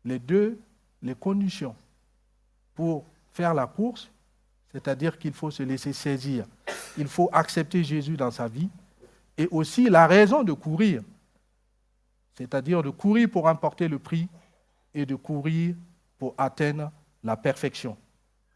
les 0.03 0.19
deux 0.19 0.60
les 1.01 1.15
conditions 1.15 1.75
pour 2.75 3.03
faire 3.31 3.53
la 3.53 3.65
course, 3.65 4.10
c'est-à-dire 4.71 5.17
qu'il 5.17 5.33
faut 5.33 5.51
se 5.51 5.63
laisser 5.63 5.93
saisir, 5.93 6.45
il 6.98 7.07
faut 7.07 7.29
accepter 7.33 7.83
Jésus 7.83 8.17
dans 8.17 8.31
sa 8.31 8.48
vie, 8.48 8.69
et 9.38 9.48
aussi 9.51 9.89
la 9.89 10.07
raison 10.07 10.43
de 10.43 10.53
courir, 10.53 11.01
c'est-à-dire 12.36 12.83
de 12.83 12.89
courir 12.89 13.29
pour 13.29 13.45
emporter 13.45 13.88
le 13.88 14.00
prix 14.00 14.27
et 14.93 15.05
de 15.05 15.15
courir 15.15 15.75
pour 16.17 16.36
atteindre 16.38 16.91
la 17.24 17.36
perfection. 17.36 17.98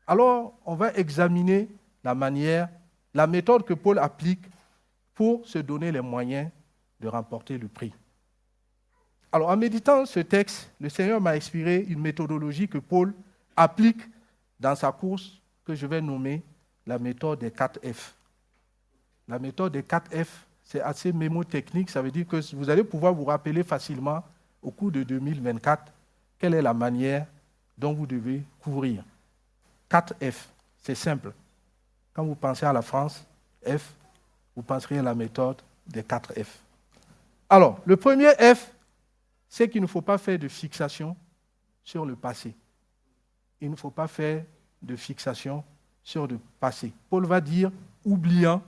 Alors, 0.07 0.53
on 0.65 0.75
va 0.75 0.93
examiner 0.93 1.67
la 2.03 2.13
manière, 2.13 2.69
la 3.13 3.25
méthode 3.27 3.65
que 3.65 3.73
Paul 3.73 3.97
applique 3.99 4.45
pour 5.13 5.47
se 5.47 5.57
donner 5.57 5.91
les 5.91 6.01
moyens 6.01 6.49
de 6.99 7.07
remporter 7.07 7.57
le 7.57 7.67
prix. 7.67 7.93
Alors, 9.31 9.49
en 9.49 9.57
méditant 9.57 10.05
ce 10.05 10.19
texte, 10.19 10.71
le 10.79 10.89
Seigneur 10.89 11.19
m'a 11.19 11.31
inspiré 11.31 11.85
une 11.89 11.99
méthodologie 11.99 12.67
que 12.67 12.77
Paul 12.77 13.13
applique 13.55 14.01
dans 14.59 14.75
sa 14.75 14.91
course 14.91 15.41
que 15.65 15.75
je 15.75 15.87
vais 15.87 16.01
nommer 16.01 16.43
la 16.85 16.99
méthode 16.99 17.39
des 17.39 17.51
4 17.51 17.79
F. 17.91 18.15
La 19.27 19.39
méthode 19.39 19.73
des 19.73 19.83
4 19.83 20.23
F, 20.23 20.45
c'est 20.63 20.81
assez 20.81 21.11
mémotechnique, 21.11 21.89
ça 21.89 22.01
veut 22.01 22.11
dire 22.11 22.27
que 22.27 22.55
vous 22.55 22.69
allez 22.69 22.83
pouvoir 22.83 23.13
vous 23.13 23.25
rappeler 23.25 23.63
facilement 23.63 24.23
au 24.61 24.71
cours 24.71 24.91
de 24.91 25.03
2024 25.03 25.91
quelle 26.37 26.53
est 26.53 26.61
la 26.61 26.73
manière 26.73 27.25
dont 27.77 27.93
vous 27.93 28.05
devez 28.05 28.43
courir. 28.59 29.03
4 29.89 30.15
F, 30.31 30.49
c'est 30.77 30.95
simple. 30.95 31.33
Quand 32.13 32.23
vous 32.23 32.35
pensez 32.35 32.65
à 32.65 32.73
la 32.73 32.81
France, 32.81 33.25
F, 33.65 33.93
vous 34.55 34.63
penserez 34.63 34.99
à 34.99 35.03
la 35.03 35.15
méthode 35.15 35.61
des 35.87 36.03
4 36.03 36.33
F. 36.33 36.59
Alors, 37.49 37.79
le 37.85 37.95
premier 37.95 38.31
F, 38.33 38.71
c'est 39.47 39.69
qu'il 39.69 39.81
ne 39.81 39.87
faut 39.87 40.01
pas 40.01 40.17
faire 40.17 40.39
de 40.39 40.47
fixation 40.47 41.15
sur 41.83 42.05
le 42.05 42.15
passé. 42.15 42.55
Il 43.61 43.69
ne 43.69 43.75
faut 43.75 43.91
pas 43.91 44.07
faire 44.07 44.43
de 44.81 44.95
fixation 44.95 45.63
sur 46.03 46.27
le 46.27 46.39
passé. 46.59 46.91
Paul 47.09 47.25
va 47.25 47.41
dire, 47.41 47.71
oubliant 48.03 48.61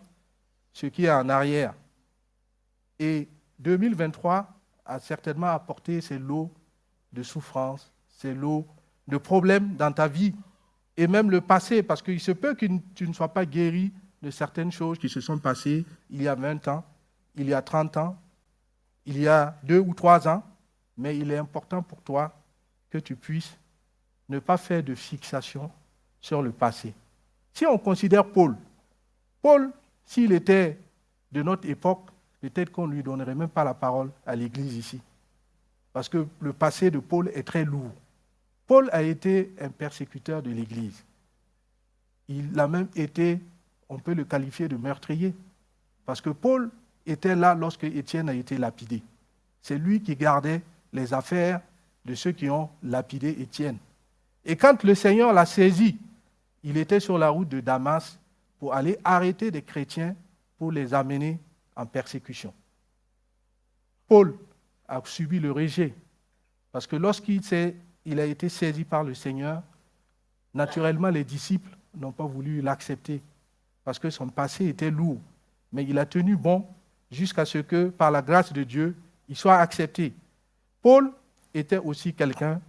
ce 0.74 0.86
qui 0.88 1.06
est 1.06 1.12
en 1.12 1.30
arrière. 1.30 1.74
Et 3.00 3.28
2023 3.60 4.48
a 4.86 5.00
certainement 5.00 5.48
apporté 5.48 6.02
ses 6.02 6.20
lots 6.20 6.52
de 7.12 7.24
souffrance, 7.24 7.92
ses 8.08 8.34
lots 8.34 8.66
de 9.08 9.18
problèmes 9.18 9.76
dans 9.76 9.92
ta 9.92 10.08
vie, 10.08 10.34
et 10.98 11.08
même 11.08 11.30
le 11.30 11.42
passé, 11.42 11.84
parce 11.84 12.02
qu'il 12.02 12.20
se 12.20 12.32
peut 12.32 12.56
que 12.56 12.66
tu 12.96 13.08
ne 13.08 13.14
sois 13.14 13.32
pas 13.32 13.46
guéri 13.46 13.94
de 14.22 14.32
certaines 14.32 14.72
choses 14.72 14.98
qui 14.98 15.10
se 15.10 15.22
sont 15.22 15.38
passées 15.38 15.86
il 16.10 16.24
y 16.24 16.28
a 16.28 16.34
20 16.34 16.68
ans, 16.68 16.84
il 17.36 17.48
y 17.48 17.54
a 17.54 17.62
30 17.62 17.98
ans, 17.98 18.18
il 19.06 19.20
y 19.20 19.28
a 19.28 19.56
deux 19.64 19.80
ou 19.80 19.94
trois 19.94 20.28
ans, 20.28 20.44
mais 20.98 21.18
il 21.18 21.32
est 21.32 21.38
important 21.38 21.84
pour 21.84 22.02
toi 22.02 22.36
que 22.90 22.98
tu 22.98 23.16
puisses 23.16 23.56
ne 24.28 24.40
pas 24.40 24.58
faire 24.58 24.84
de 24.84 24.96
fixation 24.96 25.72
sur 26.20 26.42
le 26.42 26.52
passé. 26.52 26.94
Si 27.54 27.66
on 27.66 27.78
considère 27.78 28.26
Paul, 28.26 28.56
Paul, 29.42 29.72
s'il 30.04 30.32
était 30.32 30.80
de 31.32 31.44
notre 31.44 31.70
époque, 31.70 32.10
peut-être 32.42 32.72
qu'on 32.72 32.88
ne 32.88 32.94
lui 32.94 33.04
donnerait 33.04 33.36
même 33.36 33.50
pas 33.50 33.64
la 33.64 33.74
parole 33.74 34.10
à 34.26 34.36
l'Église 34.36 34.76
ici. 34.76 35.02
Parce 35.94 36.10
que 36.10 36.28
le 36.40 36.54
passé 36.54 36.92
de 36.92 37.00
Paul 37.00 37.30
est 37.34 37.44
très 37.44 37.64
lourd. 37.64 37.92
Paul 38.68 38.90
a 38.92 39.02
été 39.02 39.54
un 39.62 39.70
persécuteur 39.70 40.44
de 40.44 40.52
l'Église. 40.52 41.04
Il 42.28 42.60
a 42.60 42.68
même 42.68 42.90
été, 42.96 43.40
on 43.88 43.98
peut 43.98 44.14
le 44.14 44.26
qualifier 44.26 44.68
de 44.68 44.76
meurtrier. 44.76 45.34
Parce 46.06 46.20
que 46.20 46.30
Paul 46.30 46.70
était 47.06 47.36
là 47.36 47.56
lorsque 47.56 47.86
Étienne 47.86 48.28
a 48.28 48.34
été 48.34 48.58
lapidé. 48.58 49.02
C'est 49.62 49.78
lui 49.78 50.02
qui 50.02 50.16
gardait 50.16 50.62
les 50.92 51.14
affaires 51.14 51.62
de 52.06 52.14
ceux 52.14 52.34
qui 52.34 52.50
ont 52.50 52.70
lapidé 52.84 53.30
Étienne. 53.40 53.78
Et 54.44 54.58
quand 54.58 54.84
le 54.84 54.96
Seigneur 54.96 55.34
l'a 55.34 55.46
saisi, 55.46 55.98
il 56.64 56.78
était 56.78 57.00
sur 57.00 57.18
la 57.18 57.30
route 57.30 57.50
de 57.50 57.62
Damas 57.62 58.20
pour 58.60 58.74
aller 58.74 58.98
arrêter 59.04 59.52
des 59.52 59.62
chrétiens 59.62 60.16
pour 60.58 60.72
les 60.72 60.94
amener 60.94 61.40
en 61.76 61.86
persécution. 61.86 62.54
Paul 64.08 64.38
a 64.88 65.02
subi 65.06 65.40
le 65.40 65.52
rejet 65.52 65.94
parce 66.72 66.88
que 66.88 66.96
lorsqu'il 66.96 67.44
il 68.08 68.22
a 68.22 68.26
été 68.26 68.48
saisi 68.48 68.86
par 68.86 69.04
le 69.04 69.14
Seigneur, 69.14 69.62
naturellement 70.54 71.10
les 71.10 71.26
disciples 71.26 71.70
n'ont 71.94 72.14
pas 72.14 72.26
voulu 72.26 72.62
l'accepter 72.62 73.22
parce 73.84 74.00
que 74.00 74.10
son 74.10 74.30
passé 74.30 74.68
était 74.68 74.90
lourd. 74.90 75.20
Mais 75.74 75.84
il 75.84 76.00
a 76.00 76.06
tenu 76.06 76.38
bon 76.38 76.66
jusqu'à 77.12 77.46
ce 77.46 77.58
que, 77.58 77.90
par 77.90 78.10
la 78.10 78.22
grâce 78.22 78.54
de 78.54 78.64
Dieu, 78.64 78.96
il 79.28 79.36
soit 79.36 79.58
accepté. 79.58 80.14
Paul 80.82 81.12
était 81.54 81.78
aussi 81.78 82.14
quelqu'un 82.14 82.62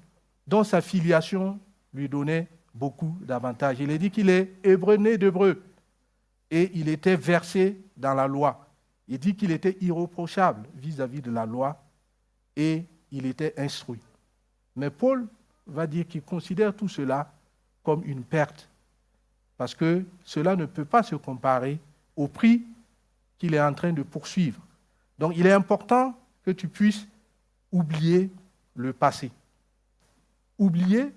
dont 0.47 0.65
sa 0.65 0.81
filiation 0.81 1.59
lui 1.95 2.09
donnait 2.09 2.49
beaucoup 2.75 3.17
d'avantages. 3.21 3.79
Il 3.79 3.91
est 3.91 3.99
dit 3.99 4.11
qu'il 4.11 4.31
est 4.31 4.53
hébreu 4.65 4.97
né 4.97 5.19
d'hébreu 5.19 5.63
et 6.51 6.73
il 6.75 6.89
était 6.89 7.17
versé 7.17 7.81
dans 7.97 8.15
la 8.15 8.27
loi. 8.27 8.67
Il 9.07 9.19
dit 9.19 9.37
qu'il 9.37 9.53
était 9.53 9.77
irréprochable 9.81 10.69
vis-à-vis 10.75 11.23
de 11.23 11.31
la 11.31 11.47
loi 11.47 11.81
et 12.57 12.85
il 13.13 13.25
était 13.25 13.55
instruit. 13.57 14.01
Mais 14.79 14.91
Paul 14.91 15.27
va 15.67 15.87
dire 15.87 16.07
qu'il 16.07 16.23
considère 16.23 16.75
tout 16.75 16.89
cela 16.89 17.31
comme 17.83 18.03
une 18.05 18.23
perte 18.23 18.69
parce 19.57 19.75
que 19.75 20.05
cela 20.25 20.55
ne 20.55 20.67
peut 20.67 20.85
pas 20.85 21.03
se 21.03 21.17
comparer 21.17 21.81
au 22.17 22.29
prix 22.29 22.63
qu'il 23.39 23.55
est 23.55 23.61
en 23.61 23.75
train 23.75 23.93
de 23.93 24.03
poursuivre. 24.03 24.61
Donc 25.19 25.33
il 25.37 25.47
est 25.47 25.53
important 25.53 26.17
que 26.45 26.53
tu 26.53 26.69
puisses 26.69 27.07
oublier 27.73 28.31
le 28.77 28.93
passé. 28.93 29.33
Oublier, 30.59 31.13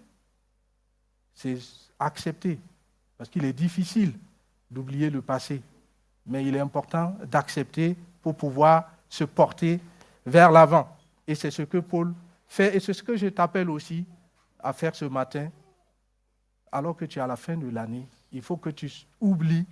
c'est 1.36 1.58
accepter, 2.00 2.60
parce 3.18 3.30
qu'il 3.30 3.46
est 3.46 3.54
difficile 3.54 4.14
d'oublier 4.72 5.12
le 5.12 5.22
passé, 5.22 5.62
mais 6.26 6.44
il 6.44 6.56
est 6.56 6.60
important 6.60 7.16
d'accepter 7.30 7.96
pour 8.24 8.36
pouvoir 8.36 8.90
se 9.08 9.24
porter 9.24 9.80
vers 10.26 10.52
l'avant. 10.52 10.88
Et 11.28 11.36
c'est 11.36 11.52
ce 11.52 11.62
que 11.62 11.78
Paul 11.78 12.14
et 12.60 12.80
c'est 12.80 12.94
ce 12.94 13.04
que 13.04 13.16
je 13.16 13.28
t'appelle 13.28 13.70
aussi 13.70 14.06
à 14.60 14.74
faire 14.74 14.96
ce 14.96 15.06
matin, 15.06 15.50
alors 16.72 16.96
que 16.96 17.06
tu 17.06 17.20
es 17.20 17.22
à 17.22 17.28
la 17.28 17.36
fin 17.36 17.58
de 17.58 17.70
l'année. 17.70 18.08
Il 18.32 18.42
faut 18.42 18.58
que 18.58 18.70
tu 18.70 18.92
oublies 19.20 19.66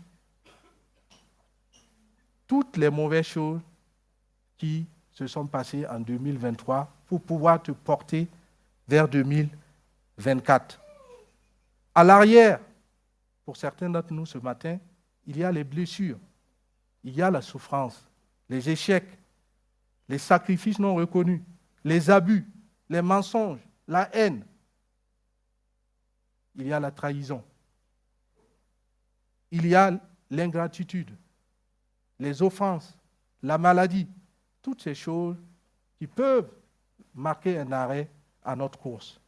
toutes 2.47 2.77
les 2.77 2.89
mauvaises 2.89 3.27
choses 3.27 3.61
qui 4.57 4.85
se 5.11 5.27
sont 5.27 5.45
passées 5.45 5.85
en 5.87 5.99
2023 5.99 6.91
pour 7.05 7.21
pouvoir 7.21 7.61
te 7.61 7.71
porter 7.71 8.27
vers 8.87 9.07
2024. 9.07 10.79
À 11.93 12.03
l'arrière, 12.03 12.59
pour 13.45 13.57
certains 13.57 13.89
d'entre 13.89 14.13
nous 14.13 14.25
ce 14.25 14.37
matin, 14.37 14.77
il 15.25 15.37
y 15.37 15.43
a 15.43 15.51
les 15.51 15.63
blessures, 15.63 16.17
il 17.03 17.13
y 17.15 17.21
a 17.21 17.29
la 17.29 17.41
souffrance, 17.41 18.07
les 18.49 18.69
échecs, 18.69 19.17
les 20.07 20.17
sacrifices 20.17 20.79
non 20.79 20.95
reconnus, 20.95 21.41
les 21.83 22.09
abus, 22.09 22.45
les 22.89 23.01
mensonges, 23.01 23.59
la 23.87 24.13
haine. 24.15 24.45
Il 26.55 26.67
y 26.67 26.73
a 26.73 26.79
la 26.79 26.91
trahison. 26.91 27.43
Il 29.51 29.65
y 29.65 29.75
a 29.75 29.99
l'ingratitude, 30.29 31.09
les 32.19 32.41
offenses, 32.41 32.95
la 33.41 33.57
maladie, 33.57 34.07
toutes 34.61 34.81
ces 34.81 34.93
choses 34.93 35.37
qui 35.97 36.07
peuvent 36.07 36.49
marquer 37.15 37.57
un 37.59 37.71
arrêt 37.71 38.09
à 38.43 38.55
notre 38.55 38.77
course. 38.77 39.19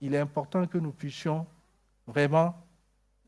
Il 0.00 0.14
est 0.14 0.18
important 0.18 0.66
que 0.66 0.78
nous 0.78 0.92
puissions 0.92 1.46
vraiment 2.06 2.54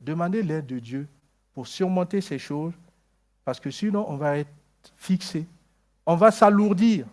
demander 0.00 0.42
l'aide 0.42 0.66
de 0.66 0.78
Dieu 0.78 1.08
pour 1.52 1.66
surmonter 1.66 2.20
ces 2.20 2.38
choses, 2.38 2.74
parce 3.44 3.60
que 3.60 3.70
sinon 3.70 4.06
on 4.08 4.16
va 4.16 4.38
être 4.38 4.50
fixé, 4.96 5.46
on 6.04 6.16
va 6.16 6.30
s'alourdir, 6.30 7.06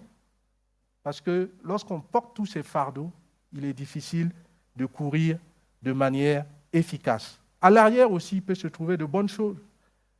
parce 1.03 1.19
que 1.19 1.51
lorsqu'on 1.63 1.99
porte 1.99 2.35
tous 2.35 2.45
ces 2.45 2.63
fardeaux, 2.63 3.11
il 3.51 3.65
est 3.65 3.73
difficile 3.73 4.31
de 4.75 4.85
courir 4.85 5.37
de 5.81 5.91
manière 5.91 6.45
efficace. 6.71 7.39
À 7.61 7.69
l'arrière 7.69 8.11
aussi, 8.11 8.37
il 8.37 8.41
peut 8.41 8.55
se 8.55 8.67
trouver 8.67 8.97
de 8.97 9.05
bonnes 9.05 9.29
choses. 9.29 9.57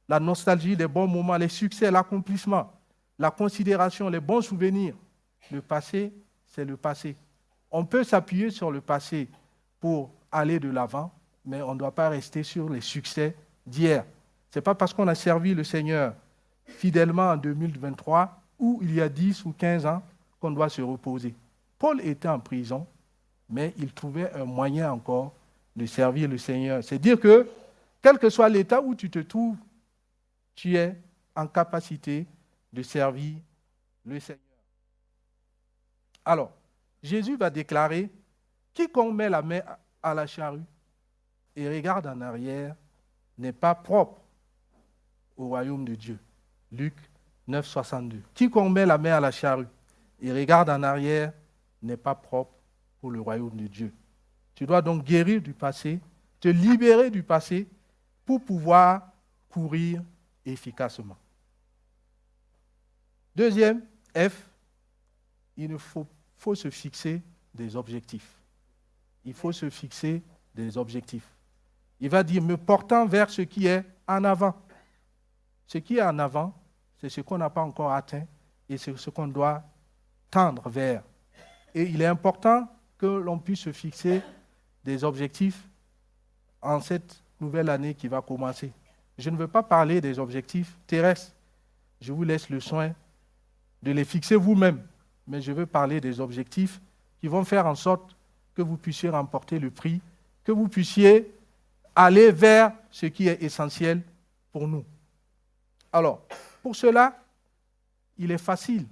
La 0.07 0.19
nostalgie 0.19 0.75
des 0.75 0.87
bons 0.87 1.07
moments, 1.07 1.37
les 1.37 1.47
succès, 1.47 1.89
l'accomplissement, 1.89 2.71
la 3.17 3.31
considération, 3.31 4.09
les 4.09 4.19
bons 4.19 4.41
souvenirs. 4.41 4.95
Le 5.51 5.61
passé, 5.61 6.13
c'est 6.45 6.65
le 6.65 6.77
passé. 6.77 7.15
On 7.71 7.85
peut 7.85 8.03
s'appuyer 8.03 8.51
sur 8.51 8.69
le 8.69 8.81
passé 8.81 9.29
pour 9.79 10.11
aller 10.31 10.59
de 10.59 10.69
l'avant, 10.69 11.11
mais 11.45 11.61
on 11.61 11.73
ne 11.73 11.79
doit 11.79 11.95
pas 11.95 12.09
rester 12.09 12.43
sur 12.43 12.69
les 12.69 12.81
succès 12.81 13.35
d'hier. 13.65 14.05
Ce 14.51 14.59
n'est 14.59 14.63
pas 14.63 14.75
parce 14.75 14.93
qu'on 14.93 15.07
a 15.07 15.15
servi 15.15 15.53
le 15.53 15.63
Seigneur 15.63 16.13
fidèlement 16.65 17.31
en 17.31 17.37
2023 17.37 18.41
ou 18.59 18.79
il 18.81 18.93
y 18.93 19.01
a 19.01 19.09
10 19.09 19.45
ou 19.45 19.53
15 19.53 19.85
ans 19.85 20.03
qu'on 20.43 20.51
doit 20.51 20.67
se 20.67 20.81
reposer. 20.81 21.33
Paul 21.79 22.01
était 22.01 22.27
en 22.27 22.37
prison, 22.37 22.85
mais 23.49 23.73
il 23.77 23.93
trouvait 23.93 24.29
un 24.33 24.43
moyen 24.43 24.91
encore 24.91 25.33
de 25.73 25.85
servir 25.85 26.27
le 26.27 26.37
Seigneur. 26.37 26.83
C'est 26.83 26.99
dire 26.99 27.17
que, 27.17 27.49
quel 28.01 28.19
que 28.19 28.29
soit 28.29 28.49
l'état 28.49 28.81
où 28.81 28.93
tu 28.93 29.09
te 29.09 29.19
trouves, 29.19 29.55
tu 30.53 30.75
es 30.75 30.97
en 31.33 31.47
capacité 31.47 32.27
de 32.73 32.83
servir 32.83 33.35
le 34.05 34.19
Seigneur. 34.19 34.41
Alors, 36.25 36.51
Jésus 37.01 37.37
va 37.37 37.49
déclarer, 37.49 38.11
quiconque 38.73 39.15
met 39.15 39.29
la 39.29 39.41
main 39.41 39.61
à 40.01 40.13
la 40.13 40.27
charrue 40.27 40.59
et 41.55 41.69
regarde 41.69 42.05
en 42.05 42.19
arrière 42.19 42.75
n'est 43.37 43.53
pas 43.53 43.75
propre 43.75 44.19
au 45.37 45.47
royaume 45.47 45.85
de 45.85 45.95
Dieu. 45.95 46.19
Luc 46.69 46.95
9, 47.47 47.65
62. 47.65 48.21
Quiconque 48.33 48.73
met 48.73 48.85
la 48.85 48.97
main 48.97 49.13
à 49.13 49.19
la 49.21 49.31
charrue 49.31 49.67
et 50.23 50.31
regarde 50.31 50.69
en 50.69 50.81
arrière 50.81 51.33
n'est 51.81 51.97
pas 51.97 52.15
propre 52.15 52.55
pour 53.01 53.11
le 53.11 53.19
royaume 53.19 53.57
de 53.57 53.67
Dieu. 53.67 53.93
Tu 54.55 54.65
dois 54.65 54.81
donc 54.81 55.03
guérir 55.03 55.41
du 55.41 55.53
passé, 55.53 55.99
te 56.39 56.47
libérer 56.47 57.11
du 57.11 57.21
passé 57.21 57.67
pour 58.25 58.41
pouvoir 58.41 59.11
courir 59.49 60.01
efficacement. 60.45 61.17
Deuxième, 63.35 63.81
F, 64.15 64.49
il 65.57 65.77
faut, 65.77 66.07
faut 66.37 66.55
se 66.55 66.69
fixer 66.69 67.21
des 67.53 67.75
objectifs. 67.75 68.39
Il 69.25 69.33
faut 69.33 69.51
se 69.51 69.69
fixer 69.69 70.21
des 70.55 70.77
objectifs. 70.77 71.29
Il 71.99 72.09
va 72.09 72.23
dire, 72.23 72.41
me 72.41 72.55
portant 72.55 73.05
vers 73.05 73.29
ce 73.29 73.41
qui 73.41 73.67
est 73.67 73.83
en 74.07 74.23
avant. 74.23 74.55
Ce 75.67 75.79
qui 75.79 75.97
est 75.97 76.01
en 76.01 76.17
avant, 76.19 76.53
c'est 76.99 77.09
ce 77.09 77.19
qu'on 77.19 77.37
n'a 77.37 77.49
pas 77.49 77.61
encore 77.61 77.91
atteint 77.91 78.25
et 78.69 78.77
c'est 78.77 78.95
ce 78.97 79.09
qu'on 79.09 79.27
doit 79.27 79.63
tendre 80.33 80.67
vers. 80.67 81.03
Et 81.75 81.83
il 81.83 82.01
est 82.01 82.07
important 82.07 82.67
que 82.97 83.05
l'on 83.05 83.37
puisse 83.37 83.59
se 83.59 83.71
fixer 83.71 84.23
des 84.83 85.03
objectifs 85.03 85.63
en 86.59 86.81
cette 86.81 87.21
nouvelle 87.39 87.69
année 87.69 87.93
qui 87.93 88.07
va 88.07 88.21
commencer. 88.21 88.71
Je 89.19 89.29
ne 89.29 89.37
veux 89.37 89.47
pas 89.47 89.61
parler 89.61 90.01
des 90.01 90.17
objectifs 90.17 90.75
terrestres. 90.87 91.33
Je 92.01 92.11
vous 92.11 92.23
laisse 92.23 92.49
le 92.49 92.59
soin 92.59 92.93
de 93.83 93.91
les 93.91 94.05
fixer 94.05 94.35
vous-même. 94.35 94.81
Mais 95.27 95.39
je 95.39 95.51
veux 95.51 95.67
parler 95.67 96.01
des 96.01 96.19
objectifs 96.19 96.81
qui 97.19 97.27
vont 97.27 97.43
faire 97.43 97.67
en 97.67 97.75
sorte 97.75 98.15
que 98.55 98.63
vous 98.63 98.75
puissiez 98.75 99.09
remporter 99.09 99.59
le 99.59 99.69
prix, 99.69 100.01
que 100.43 100.51
vous 100.51 100.67
puissiez 100.67 101.31
aller 101.95 102.31
vers 102.31 102.73
ce 102.89 103.05
qui 103.05 103.27
est 103.27 103.43
essentiel 103.43 104.01
pour 104.51 104.67
nous. 104.67 104.83
Alors, 105.91 106.23
pour 106.63 106.75
cela, 106.75 107.23
il 108.17 108.31
est 108.31 108.39
facile, 108.39 108.87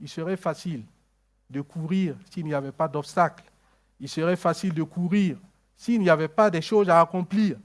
il 0.00 0.08
serait 0.08 0.36
facile 0.36 0.84
de 1.48 1.60
courir 1.60 2.16
s'il 2.30 2.44
n'y 2.44 2.54
avait 2.54 2.72
pas 2.72 2.88
d'obstacles. 2.88 3.44
Il 4.00 4.08
serait 4.08 4.36
facile 4.36 4.74
de 4.74 4.82
courir 4.82 5.38
s'il 5.76 6.00
n'y 6.00 6.10
avait 6.10 6.28
pas 6.28 6.50
des 6.50 6.62
choses 6.62 6.88
à 6.88 7.00
accomplir. 7.00 7.56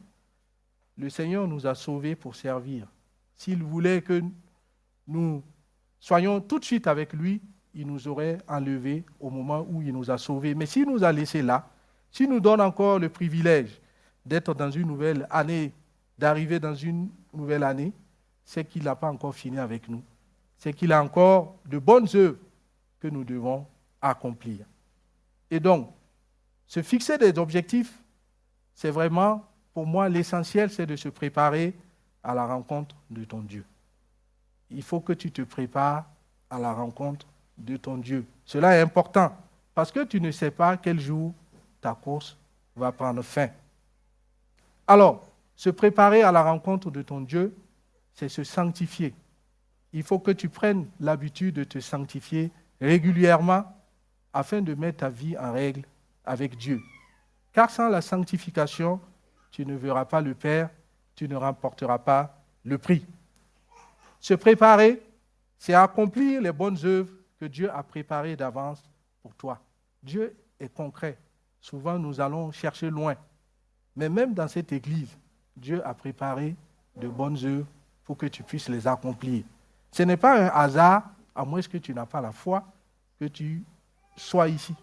Le 0.98 1.10
Seigneur 1.10 1.48
nous 1.48 1.66
a 1.66 1.76
sauvés 1.76 2.16
pour 2.16 2.36
servir. 2.36 2.88
S'il 3.36 3.64
voulait 3.64 4.02
que 4.02 4.22
nous 5.08 5.44
soyons 6.00 6.40
tout 6.40 6.60
de 6.60 6.66
suite 6.66 6.88
avec 6.88 7.14
lui, 7.14 7.42
il 7.74 7.88
nous 7.88 8.08
aurait 8.08 8.38
enlevés 8.48 9.06
au 9.20 9.30
moment 9.30 9.66
où 9.70 9.82
il 9.82 9.94
nous 9.94 10.12
a 10.12 10.18
sauvés. 10.18 10.54
Mais 10.54 10.66
s'il 10.66 10.86
nous 10.86 11.04
a 11.04 11.12
laissés 11.12 11.42
là, 11.42 11.68
s'il 12.12 12.30
nous 12.30 12.40
donne 12.40 12.62
encore 12.62 13.00
le 13.00 13.10
privilège 13.10 13.82
d'être 14.26 14.54
dans 14.54 14.70
une 14.70 14.88
nouvelle 14.88 15.26
année, 15.30 15.72
d'arriver 16.18 16.60
dans 16.60 16.76
une 16.76 17.10
nouvelle 17.34 17.64
année, 17.64 17.94
c'est 18.44 18.66
qu'il 18.66 18.84
n'a 18.84 18.96
pas 18.96 19.10
encore 19.10 19.34
fini 19.34 19.58
avec 19.58 19.88
nous. 19.88 20.04
C'est 20.62 20.74
qu'il 20.74 20.94
a 20.94 21.02
encore 21.02 21.56
de 21.66 21.80
bonnes 21.80 22.08
œuvres 22.14 22.38
que 23.00 23.08
nous 23.08 23.24
devons 23.24 23.66
accomplir. 24.00 24.64
Et 25.50 25.60
donc, 25.60 25.90
se 26.68 26.84
fixer 26.84 27.18
des 27.18 27.36
objectifs, 27.40 27.98
c'est 28.76 28.92
vraiment, 28.92 29.44
pour 29.74 29.88
moi, 29.88 30.08
l'essentiel, 30.08 30.70
c'est 30.70 30.86
de 30.86 30.96
se 30.96 31.10
préparer 31.10 31.74
à 32.24 32.36
la 32.36 32.46
rencontre 32.46 32.96
de 33.10 33.24
ton 33.24 33.40
Dieu. 33.40 33.66
Il 34.70 34.84
faut 34.84 35.00
que 35.00 35.14
tu 35.14 35.32
te 35.32 35.42
prépares 35.42 36.06
à 36.48 36.60
la 36.60 36.74
rencontre 36.74 37.26
de 37.58 37.76
ton 37.76 37.98
Dieu. 37.98 38.24
Cela 38.46 38.78
est 38.78 38.82
important 38.82 39.36
parce 39.74 39.92
que 39.92 40.04
tu 40.04 40.22
ne 40.22 40.30
sais 40.30 40.52
pas 40.52 40.78
quel 40.78 41.00
jour 41.00 41.34
ta 41.82 41.96
course 41.96 42.38
va 42.76 42.92
prendre 42.92 43.24
fin. 43.24 43.50
Alors, 44.86 45.28
se 45.56 45.72
préparer 45.72 46.22
à 46.22 46.32
la 46.32 46.44
rencontre 46.44 46.92
de 46.92 47.02
ton 47.02 47.22
Dieu, 47.22 47.52
c'est 48.14 48.30
se 48.30 48.44
sanctifier. 48.44 49.16
Il 49.94 50.04
faut 50.04 50.20
que 50.20 50.32
tu 50.32 50.50
prennes 50.50 50.88
l'habitude 51.00 51.56
de 51.56 51.64
te 51.64 51.80
sanctifier 51.80 52.52
régulièrement 52.80 53.66
afin 54.34 54.62
de 54.62 54.74
mettre 54.74 55.00
ta 55.00 55.10
vie 55.10 55.38
en 55.38 55.52
règle 55.52 55.84
avec 56.26 56.58
Dieu. 56.58 56.82
Car 57.52 57.70
sans 57.70 57.90
la 57.90 58.02
sanctification, 58.02 59.02
tu 59.52 59.66
ne 59.66 59.76
verras 59.76 60.06
pas 60.06 60.22
le 60.22 60.34
Père, 60.34 60.70
tu 61.16 61.28
ne 61.28 61.36
remporteras 61.36 62.00
pas 62.00 62.42
le 62.64 62.78
prix. 62.78 63.06
Se 64.20 64.34
préparer, 64.34 65.02
c'est 65.58 65.74
accomplir 65.74 66.42
les 66.42 66.52
bonnes 66.52 66.78
œuvres 66.84 67.12
que 67.40 67.46
Dieu 67.46 67.70
a 67.72 67.84
préparées 67.84 68.36
d'avance 68.36 68.82
pour 69.22 69.36
toi. 69.36 69.60
Dieu 70.02 70.36
est 70.60 70.74
concret. 70.74 71.18
Souvent, 71.60 72.00
nous 72.00 72.22
allons 72.22 72.52
chercher 72.52 72.90
loin. 72.90 73.16
Mais 73.96 74.10
même 74.10 74.34
dans 74.34 74.48
cette 74.48 74.72
église, 74.72 75.16
Dieu 75.56 75.86
a 75.86 75.94
préparé 75.94 76.56
de 76.96 77.08
bonnes 77.08 77.38
œuvres 77.46 77.68
pour 78.04 78.18
que 78.18 78.26
tu 78.26 78.44
puisses 78.44 78.70
les 78.70 78.88
accomplir. 78.88 79.44
Ce 79.92 80.04
n'est 80.04 80.18
pas 80.18 80.46
un 80.46 80.48
hasard, 80.48 81.10
à 81.36 81.44
moins 81.46 81.62
que 81.62 81.78
tu 81.78 81.94
n'as 81.94 82.06
pas 82.06 82.22
la 82.22 82.32
foi, 82.32 82.64
que 83.20 83.26
tu 83.26 83.64
sois 84.16 84.48
ici. 84.48 84.76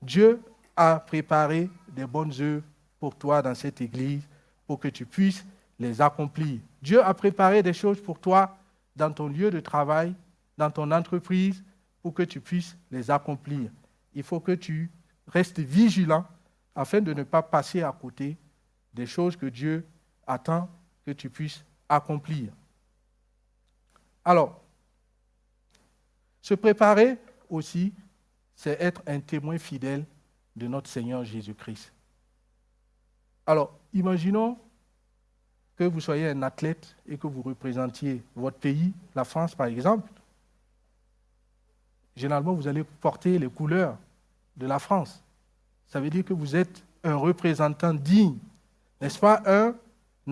Dieu 0.00 0.40
a 0.76 0.98
préparé 0.98 1.70
des 1.88 2.06
bonnes 2.06 2.32
œuvres 2.40 2.64
pour 2.98 3.14
toi 3.16 3.42
dans 3.42 3.54
cette 3.54 3.80
église 3.80 4.26
pour 4.66 4.78
que 4.78 4.88
tu 4.88 5.04
puisses 5.04 5.44
les 5.78 6.00
accomplir. 6.00 6.60
Dieu 6.80 7.04
a 7.04 7.12
préparé 7.14 7.62
des 7.62 7.72
choses 7.72 8.00
pour 8.00 8.18
toi 8.18 8.56
dans 8.96 9.12
ton 9.12 9.28
lieu 9.28 9.50
de 9.50 9.60
travail, 9.60 10.14
dans 10.56 10.70
ton 10.70 10.90
entreprise, 10.90 11.62
pour 12.02 12.14
que 12.14 12.22
tu 12.22 12.40
puisses 12.40 12.76
les 12.90 13.10
accomplir. 13.10 13.70
Il 14.14 14.22
faut 14.22 14.40
que 14.40 14.52
tu 14.52 14.90
restes 15.28 15.60
vigilant 15.60 16.26
afin 16.74 17.00
de 17.00 17.12
ne 17.12 17.22
pas 17.22 17.42
passer 17.42 17.82
à 17.82 17.92
côté 17.92 18.36
des 18.92 19.06
choses 19.06 19.36
que 19.36 19.46
Dieu 19.46 19.86
attend 20.26 20.68
que 21.04 21.12
tu 21.12 21.30
puisses 21.30 21.64
accomplir. 21.88 22.52
Alors, 24.24 24.60
se 26.40 26.54
préparer 26.54 27.18
aussi, 27.48 27.92
c'est 28.54 28.80
être 28.80 29.02
un 29.06 29.20
témoin 29.20 29.58
fidèle 29.58 30.04
de 30.54 30.66
notre 30.66 30.88
Seigneur 30.88 31.24
Jésus-Christ. 31.24 31.92
Alors, 33.46 33.72
imaginons 33.92 34.58
que 35.76 35.84
vous 35.84 36.00
soyez 36.00 36.28
un 36.28 36.42
athlète 36.42 36.94
et 37.08 37.16
que 37.16 37.26
vous 37.26 37.42
représentiez 37.42 38.22
votre 38.36 38.58
pays, 38.58 38.92
la 39.14 39.24
France 39.24 39.54
par 39.54 39.66
exemple. 39.66 40.10
Généralement, 42.14 42.52
vous 42.52 42.68
allez 42.68 42.84
porter 42.84 43.38
les 43.38 43.48
couleurs 43.48 43.96
de 44.56 44.66
la 44.66 44.78
France. 44.78 45.22
Ça 45.88 46.00
veut 46.00 46.10
dire 46.10 46.24
que 46.24 46.34
vous 46.34 46.54
êtes 46.54 46.84
un 47.02 47.16
représentant 47.16 47.94
digne, 47.94 48.36
n'est-ce 49.00 49.18
pas, 49.18 49.42
un 49.46 49.74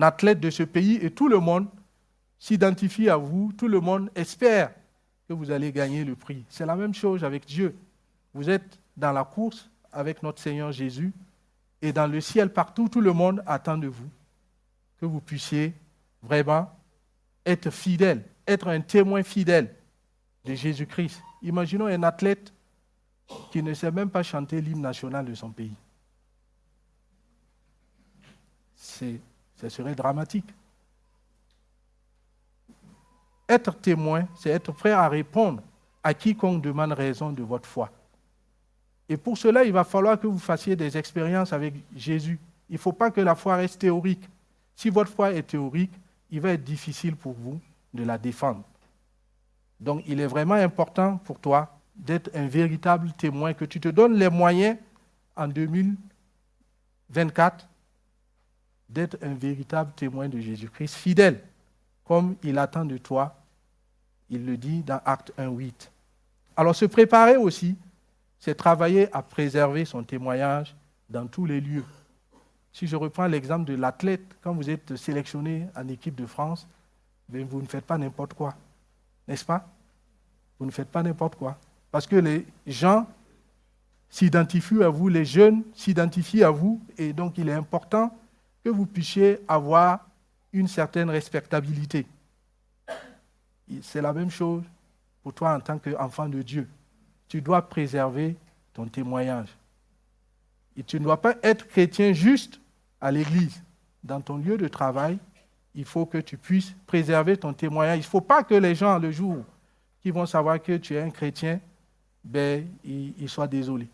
athlète 0.01 0.39
de 0.39 0.49
ce 0.49 0.63
pays 0.63 0.95
et 1.01 1.11
tout 1.11 1.27
le 1.27 1.39
monde 1.39 1.67
s'identifie 2.41 3.07
à 3.07 3.17
vous, 3.17 3.53
tout 3.55 3.67
le 3.67 3.79
monde 3.79 4.09
espère 4.15 4.73
que 5.27 5.33
vous 5.33 5.51
allez 5.51 5.71
gagner 5.71 6.03
le 6.03 6.15
prix. 6.15 6.43
C'est 6.49 6.65
la 6.65 6.75
même 6.75 6.93
chose 6.93 7.23
avec 7.23 7.45
Dieu. 7.45 7.77
Vous 8.33 8.49
êtes 8.49 8.79
dans 8.97 9.11
la 9.11 9.23
course 9.23 9.69
avec 9.91 10.23
notre 10.23 10.41
Seigneur 10.41 10.71
Jésus 10.71 11.13
et 11.83 11.93
dans 11.93 12.07
le 12.07 12.19
ciel 12.19 12.51
partout, 12.51 12.89
tout 12.89 12.99
le 12.99 13.13
monde 13.13 13.43
attend 13.45 13.77
de 13.77 13.87
vous 13.87 14.09
que 14.99 15.05
vous 15.05 15.19
puissiez 15.19 15.75
vraiment 16.23 16.67
être 17.45 17.69
fidèle, 17.69 18.23
être 18.47 18.69
un 18.69 18.81
témoin 18.81 19.21
fidèle 19.21 19.75
de 20.43 20.55
Jésus-Christ. 20.55 21.21
Imaginons 21.43 21.85
un 21.85 22.01
athlète 22.01 22.51
qui 23.51 23.61
ne 23.61 23.75
sait 23.75 23.91
même 23.91 24.09
pas 24.09 24.23
chanter 24.23 24.61
l'hymne 24.61 24.81
national 24.81 25.25
de 25.25 25.35
son 25.35 25.51
pays. 25.51 25.75
Ce 28.75 29.69
serait 29.69 29.93
dramatique. 29.93 30.51
Être 33.47 33.75
témoin, 33.75 34.27
c'est 34.35 34.49
être 34.49 34.71
prêt 34.71 34.91
à 34.91 35.07
répondre 35.09 35.61
à 36.03 36.13
quiconque 36.13 36.61
demande 36.61 36.93
raison 36.93 37.31
de 37.31 37.43
votre 37.43 37.67
foi. 37.67 37.91
Et 39.07 39.17
pour 39.17 39.37
cela, 39.37 39.63
il 39.63 39.73
va 39.73 39.83
falloir 39.83 40.19
que 40.19 40.27
vous 40.27 40.39
fassiez 40.39 40.75
des 40.75 40.97
expériences 40.97 41.53
avec 41.53 41.75
Jésus. 41.95 42.39
Il 42.69 42.75
ne 42.75 42.79
faut 42.79 42.93
pas 42.93 43.11
que 43.11 43.21
la 43.21 43.35
foi 43.35 43.57
reste 43.57 43.81
théorique. 43.81 44.23
Si 44.75 44.89
votre 44.89 45.11
foi 45.11 45.33
est 45.33 45.43
théorique, 45.43 45.91
il 46.29 46.39
va 46.39 46.51
être 46.51 46.63
difficile 46.63 47.15
pour 47.15 47.33
vous 47.33 47.59
de 47.93 48.03
la 48.03 48.17
défendre. 48.17 48.63
Donc 49.79 50.03
il 50.07 50.19
est 50.21 50.27
vraiment 50.27 50.55
important 50.55 51.17
pour 51.17 51.39
toi 51.39 51.77
d'être 51.95 52.29
un 52.33 52.47
véritable 52.47 53.11
témoin, 53.13 53.53
que 53.53 53.65
tu 53.65 53.79
te 53.79 53.89
donnes 53.89 54.15
les 54.15 54.29
moyens 54.29 54.77
en 55.35 55.47
2024 55.47 57.67
d'être 58.89 59.17
un 59.21 59.33
véritable 59.33 59.91
témoin 59.93 60.29
de 60.29 60.39
Jésus-Christ, 60.39 60.95
fidèle, 60.95 61.43
comme 62.11 62.35
il 62.43 62.57
attend 62.57 62.83
de 62.83 62.97
toi. 62.97 63.33
Il 64.29 64.45
le 64.45 64.57
dit 64.57 64.83
dans 64.83 64.99
Acte 65.05 65.31
1.8. 65.39 65.71
Alors 66.57 66.75
se 66.75 66.83
préparer 66.83 67.37
aussi, 67.37 67.77
c'est 68.37 68.53
travailler 68.53 69.07
à 69.15 69.21
préserver 69.21 69.85
son 69.85 70.03
témoignage 70.03 70.75
dans 71.09 71.25
tous 71.25 71.45
les 71.45 71.61
lieux. 71.61 71.85
Si 72.73 72.85
je 72.85 72.97
reprends 72.97 73.27
l'exemple 73.27 73.63
de 73.63 73.75
l'athlète, 73.75 74.25
quand 74.41 74.53
vous 74.53 74.69
êtes 74.69 74.97
sélectionné 74.97 75.67
en 75.73 75.87
équipe 75.87 76.15
de 76.15 76.25
France, 76.25 76.67
ben, 77.29 77.47
vous 77.49 77.61
ne 77.61 77.65
faites 77.65 77.85
pas 77.85 77.97
n'importe 77.97 78.33
quoi. 78.33 78.55
N'est-ce 79.25 79.45
pas? 79.45 79.65
Vous 80.59 80.65
ne 80.65 80.71
faites 80.71 80.89
pas 80.89 81.03
n'importe 81.03 81.35
quoi. 81.35 81.57
Parce 81.93 82.07
que 82.07 82.17
les 82.17 82.45
gens 82.67 83.07
s'identifient 84.09 84.83
à 84.83 84.89
vous, 84.89 85.07
les 85.07 85.23
jeunes 85.23 85.63
s'identifient 85.73 86.43
à 86.43 86.51
vous, 86.51 86.81
et 86.97 87.13
donc 87.13 87.37
il 87.37 87.47
est 87.47 87.53
important 87.53 88.13
que 88.65 88.69
vous 88.69 88.85
puissiez 88.85 89.39
avoir 89.47 90.10
une 90.53 90.67
certaine 90.67 91.09
respectabilité. 91.09 92.05
C'est 93.81 94.01
la 94.01 94.13
même 94.13 94.29
chose 94.29 94.63
pour 95.23 95.33
toi 95.33 95.55
en 95.55 95.59
tant 95.59 95.77
qu'enfant 95.77 96.27
de 96.27 96.41
Dieu. 96.41 96.67
Tu 97.27 97.41
dois 97.41 97.61
préserver 97.61 98.35
ton 98.73 98.85
témoignage. 98.85 99.49
Et 100.75 100.83
tu 100.83 100.99
ne 100.99 101.03
dois 101.03 101.21
pas 101.21 101.35
être 101.43 101.67
chrétien 101.67 102.13
juste 102.13 102.59
à 102.99 103.11
l'église. 103.11 103.61
Dans 104.03 104.19
ton 104.19 104.37
lieu 104.37 104.57
de 104.57 104.67
travail, 104.67 105.17
il 105.75 105.85
faut 105.85 106.05
que 106.05 106.17
tu 106.17 106.37
puisses 106.37 106.73
préserver 106.85 107.37
ton 107.37 107.53
témoignage. 107.53 107.97
Il 107.97 108.01
ne 108.01 108.05
faut 108.05 108.21
pas 108.21 108.43
que 108.43 108.55
les 108.55 108.75
gens, 108.75 108.97
le 108.97 109.11
jour 109.11 109.43
qui 110.01 110.11
vont 110.11 110.25
savoir 110.25 110.61
que 110.61 110.77
tu 110.77 110.95
es 110.95 111.01
un 111.01 111.11
chrétien, 111.11 111.59
ben, 112.23 112.67
ils 112.83 113.29
soient 113.29 113.47
désolés. 113.47 113.87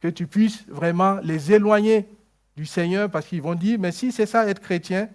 Que 0.00 0.08
tu 0.08 0.26
puisses 0.26 0.64
vraiment 0.68 1.18
les 1.22 1.52
éloigner 1.52 2.08
du 2.56 2.66
Seigneur 2.66 3.10
parce 3.10 3.26
qu'ils 3.26 3.42
vont 3.42 3.54
dire, 3.54 3.78
mais 3.78 3.92
si 3.92 4.12
c'est 4.12 4.26
ça 4.26 4.46
être 4.48 4.60
chrétien, 4.60 5.08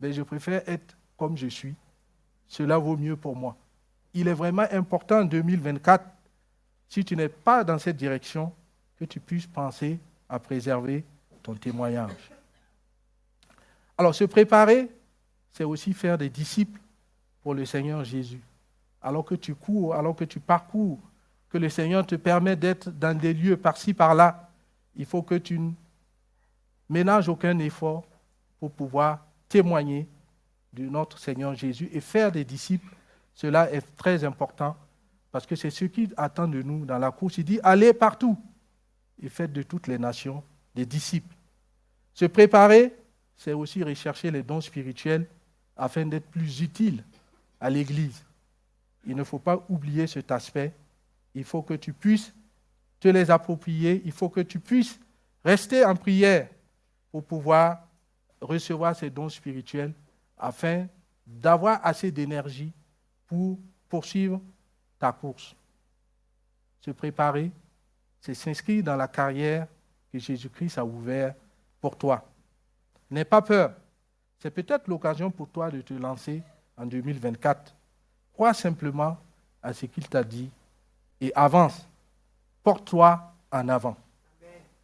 ben, 0.00 0.12
je 0.12 0.22
préfère 0.22 0.62
être 0.68 0.96
comme 1.16 1.36
je 1.36 1.48
suis. 1.48 1.74
Cela 2.46 2.78
vaut 2.78 2.96
mieux 2.96 3.16
pour 3.16 3.36
moi. 3.36 3.56
Il 4.14 4.28
est 4.28 4.34
vraiment 4.34 4.66
important 4.70 5.20
en 5.20 5.24
2024, 5.24 6.04
si 6.88 7.04
tu 7.04 7.16
n'es 7.16 7.28
pas 7.28 7.64
dans 7.64 7.78
cette 7.78 7.96
direction, 7.96 8.52
que 8.98 9.04
tu 9.04 9.20
puisses 9.20 9.46
penser 9.46 9.98
à 10.28 10.38
préserver 10.38 11.04
ton 11.42 11.54
témoignage. 11.54 12.30
Alors, 13.96 14.14
se 14.14 14.24
préparer, 14.24 14.88
c'est 15.50 15.64
aussi 15.64 15.92
faire 15.92 16.18
des 16.18 16.30
disciples 16.30 16.80
pour 17.42 17.54
le 17.54 17.64
Seigneur 17.64 18.04
Jésus. 18.04 18.40
Alors 19.02 19.24
que 19.24 19.34
tu 19.34 19.54
cours, 19.54 19.94
alors 19.94 20.16
que 20.16 20.24
tu 20.24 20.40
parcours, 20.40 20.98
que 21.48 21.58
le 21.58 21.68
Seigneur 21.68 22.06
te 22.06 22.14
permet 22.14 22.56
d'être 22.56 22.90
dans 22.90 23.16
des 23.16 23.34
lieux 23.34 23.56
par-ci, 23.56 23.94
par-là, 23.94 24.50
il 24.96 25.06
faut 25.06 25.22
que 25.22 25.36
tu 25.36 25.58
ne 25.58 25.72
ménages 26.88 27.28
aucun 27.28 27.58
effort 27.58 28.04
pour 28.58 28.70
pouvoir 28.70 29.20
témoigner 29.48 30.08
de 30.72 30.84
notre 30.84 31.18
Seigneur 31.18 31.54
Jésus 31.54 31.88
et 31.92 32.00
faire 32.00 32.30
des 32.30 32.44
disciples. 32.44 32.94
Cela 33.34 33.70
est 33.72 33.96
très 33.96 34.24
important 34.24 34.76
parce 35.30 35.46
que 35.46 35.56
c'est 35.56 35.70
ce 35.70 35.84
qu'il 35.84 36.12
attend 36.16 36.48
de 36.48 36.62
nous 36.62 36.84
dans 36.84 36.98
la 36.98 37.10
course. 37.10 37.38
Il 37.38 37.44
dit, 37.44 37.60
allez 37.62 37.92
partout 37.92 38.36
et 39.22 39.28
faites 39.28 39.52
de 39.52 39.62
toutes 39.62 39.86
les 39.86 39.98
nations 39.98 40.42
des 40.74 40.86
disciples. 40.86 41.34
Se 42.14 42.24
préparer, 42.24 42.94
c'est 43.36 43.52
aussi 43.52 43.82
rechercher 43.82 44.30
les 44.30 44.42
dons 44.42 44.60
spirituels 44.60 45.26
afin 45.76 46.04
d'être 46.06 46.28
plus 46.28 46.60
utile 46.60 47.04
à 47.60 47.70
l'Église. 47.70 48.24
Il 49.06 49.16
ne 49.16 49.24
faut 49.24 49.38
pas 49.38 49.64
oublier 49.68 50.06
cet 50.06 50.30
aspect. 50.30 50.72
Il 51.34 51.44
faut 51.44 51.62
que 51.62 51.74
tu 51.74 51.92
puisses 51.92 52.32
te 53.00 53.08
les 53.08 53.30
approprier. 53.30 54.02
Il 54.04 54.12
faut 54.12 54.28
que 54.28 54.40
tu 54.40 54.58
puisses 54.58 54.98
rester 55.44 55.84
en 55.84 55.94
prière 55.94 56.48
pour 57.12 57.24
pouvoir 57.24 57.87
recevoir 58.40 58.94
ces 58.96 59.10
dons 59.10 59.28
spirituels 59.28 59.92
afin 60.36 60.86
d'avoir 61.26 61.84
assez 61.84 62.10
d'énergie 62.10 62.72
pour 63.26 63.58
poursuivre 63.88 64.40
ta 64.98 65.12
course. 65.12 65.54
Se 66.80 66.90
préparer, 66.90 67.50
c'est 68.20 68.34
s'inscrire 68.34 68.82
dans 68.82 68.96
la 68.96 69.08
carrière 69.08 69.66
que 70.12 70.18
Jésus-Christ 70.18 70.78
a 70.78 70.84
ouverte 70.84 71.36
pour 71.80 71.96
toi. 71.96 72.24
N'aie 73.10 73.24
pas 73.24 73.42
peur. 73.42 73.74
C'est 74.38 74.50
peut-être 74.50 74.86
l'occasion 74.88 75.30
pour 75.30 75.48
toi 75.48 75.70
de 75.70 75.80
te 75.80 75.94
lancer 75.94 76.42
en 76.76 76.86
2024. 76.86 77.74
Crois 78.32 78.54
simplement 78.54 79.18
à 79.62 79.72
ce 79.72 79.86
qu'il 79.86 80.08
t'a 80.08 80.22
dit 80.22 80.50
et 81.20 81.32
avance. 81.34 81.86
Porte-toi 82.62 83.32
en 83.50 83.68
avant. 83.68 83.96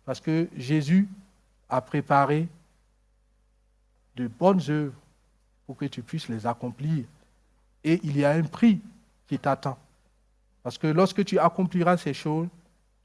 Parce 0.04 0.20
que 0.20 0.48
Jésus 0.56 1.08
a 1.68 1.80
préparé 1.80 2.48
de 4.16 4.29
bonnes 4.29 4.61
œuvres 4.68 4.94
pour 5.66 5.77
que 5.77 5.87
tu 5.87 6.03
puisses 6.03 6.29
les 6.29 6.46
accomplir. 6.46 7.05
Et 7.83 8.00
il 8.03 8.16
y 8.16 8.24
a 8.24 8.31
un 8.31 8.42
prix 8.42 8.81
qui 9.27 9.38
t'attend. 9.38 9.79
Parce 10.62 10.79
que 10.79 10.87
lorsque 10.87 11.24
tu 11.24 11.38
accompliras 11.38 11.96
ces 11.96 12.14
choses, 12.14 12.48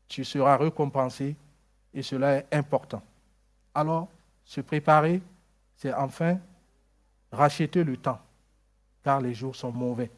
tu 0.08 0.24
seras 0.24 0.58
récompensé 0.58 1.36
et 1.94 2.02
cela 2.02 2.38
est 2.38 2.48
important. 2.52 3.02
Alors, 3.74 4.08
se 4.46 4.62
préparer, 4.62 5.22
c'est 5.76 5.94
enfin 5.94 6.40
racheter 7.32 7.84
le 7.84 7.98
temps, 7.98 8.20
car 9.04 9.22
les 9.22 9.34
jours 9.34 9.56
sont 9.56 9.72
mauvais. 9.72 10.10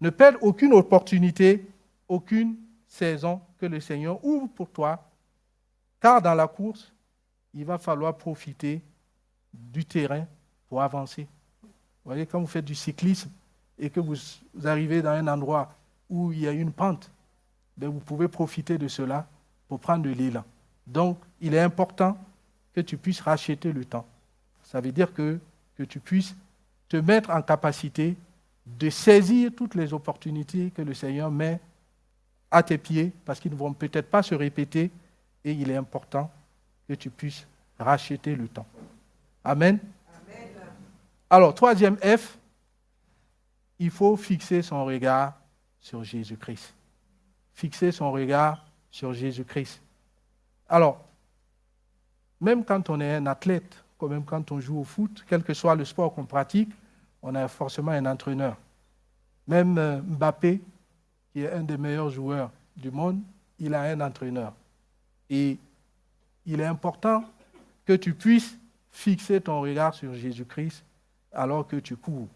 Ne 0.00 0.10
perdre 0.10 0.38
aucune 0.42 0.72
opportunité, 0.72 1.66
aucune 2.08 2.56
saison 2.86 3.40
que 3.58 3.66
le 3.66 3.80
Seigneur 3.80 4.24
ouvre 4.24 4.48
pour 4.48 4.70
toi, 4.70 5.04
car 6.00 6.22
dans 6.22 6.34
la 6.34 6.48
course, 6.48 6.92
il 7.54 7.64
va 7.64 7.78
falloir 7.78 8.16
profiter 8.16 8.82
du 9.52 9.84
terrain 9.84 10.26
pour 10.68 10.82
avancer. 10.82 11.26
Vous 11.62 11.68
voyez, 12.10 12.26
quand 12.26 12.40
vous 12.40 12.46
faites 12.46 12.64
du 12.64 12.74
cyclisme 12.74 13.30
et 13.78 13.90
que 13.90 14.00
vous 14.00 14.16
arrivez 14.64 15.02
dans 15.02 15.10
un 15.10 15.26
endroit 15.28 15.74
où 16.08 16.32
il 16.32 16.40
y 16.40 16.48
a 16.48 16.52
une 16.52 16.72
pente, 16.72 17.10
ben 17.76 17.88
vous 17.88 18.00
pouvez 18.00 18.28
profiter 18.28 18.78
de 18.78 18.88
cela 18.88 19.26
pour 19.68 19.78
prendre 19.78 20.04
de 20.04 20.10
l'élan. 20.10 20.44
Donc, 20.86 21.18
il 21.40 21.54
est 21.54 21.60
important 21.60 22.16
que 22.74 22.80
tu 22.80 22.96
puisses 22.96 23.20
racheter 23.20 23.72
le 23.72 23.84
temps. 23.84 24.06
Ça 24.64 24.80
veut 24.80 24.92
dire 24.92 25.12
que, 25.12 25.38
que 25.76 25.82
tu 25.82 26.00
puisses 26.00 26.34
te 26.88 26.96
mettre 26.96 27.30
en 27.30 27.42
capacité 27.42 28.16
de 28.66 28.90
saisir 28.90 29.50
toutes 29.56 29.74
les 29.74 29.92
opportunités 29.92 30.70
que 30.70 30.82
le 30.82 30.94
Seigneur 30.94 31.30
met 31.30 31.60
à 32.50 32.62
tes 32.62 32.78
pieds, 32.78 33.12
parce 33.24 33.40
qu'ils 33.40 33.52
ne 33.52 33.56
vont 33.56 33.72
peut-être 33.72 34.10
pas 34.10 34.22
se 34.22 34.34
répéter, 34.34 34.90
et 35.44 35.52
il 35.52 35.70
est 35.70 35.76
important 35.76 36.30
que 36.88 36.94
tu 36.94 37.10
puisses 37.10 37.46
racheter 37.78 38.34
le 38.34 38.48
temps. 38.48 38.66
Amen. 39.48 39.78
Alors, 41.30 41.54
troisième 41.54 41.96
F, 41.96 42.36
il 43.78 43.90
faut 43.90 44.14
fixer 44.14 44.60
son 44.60 44.84
regard 44.84 45.40
sur 45.80 46.04
Jésus-Christ. 46.04 46.74
Fixer 47.54 47.90
son 47.90 48.12
regard 48.12 48.66
sur 48.90 49.14
Jésus-Christ. 49.14 49.80
Alors, 50.68 51.02
même 52.42 52.62
quand 52.62 52.90
on 52.90 53.00
est 53.00 53.14
un 53.14 53.24
athlète, 53.24 53.82
comme 53.96 54.10
même 54.10 54.24
quand 54.26 54.52
on 54.52 54.60
joue 54.60 54.80
au 54.80 54.84
foot, 54.84 55.24
quel 55.26 55.42
que 55.42 55.54
soit 55.54 55.74
le 55.74 55.86
sport 55.86 56.14
qu'on 56.14 56.26
pratique, 56.26 56.70
on 57.22 57.34
a 57.34 57.48
forcément 57.48 57.92
un 57.92 58.04
entraîneur. 58.04 58.54
Même 59.46 59.78
euh, 59.78 60.02
Mbappé, 60.02 60.60
qui 61.32 61.40
est 61.40 61.50
un 61.50 61.62
des 61.62 61.78
meilleurs 61.78 62.10
joueurs 62.10 62.50
du 62.76 62.90
monde, 62.90 63.22
il 63.58 63.72
a 63.72 63.80
un 63.80 64.00
entraîneur. 64.02 64.52
Et 65.30 65.56
il 66.44 66.60
est 66.60 66.66
important 66.66 67.24
que 67.86 67.94
tu 67.94 68.12
puisses 68.12 68.58
fixer 68.90 69.40
ton 69.40 69.60
regard 69.60 69.94
sur 69.94 70.14
Jésus-Christ 70.14 70.84
alors 71.32 71.66
que 71.66 71.76
tu 71.76 71.96
cours. 71.96 72.28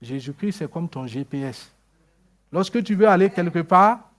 Jésus-Christ, 0.00 0.58
c'est 0.58 0.70
comme 0.70 0.88
ton 0.88 1.06
GPS. 1.06 1.70
Lorsque 2.50 2.82
tu 2.82 2.94
veux 2.94 3.08
aller 3.08 3.30
quelque 3.30 3.60
part, 3.60 4.10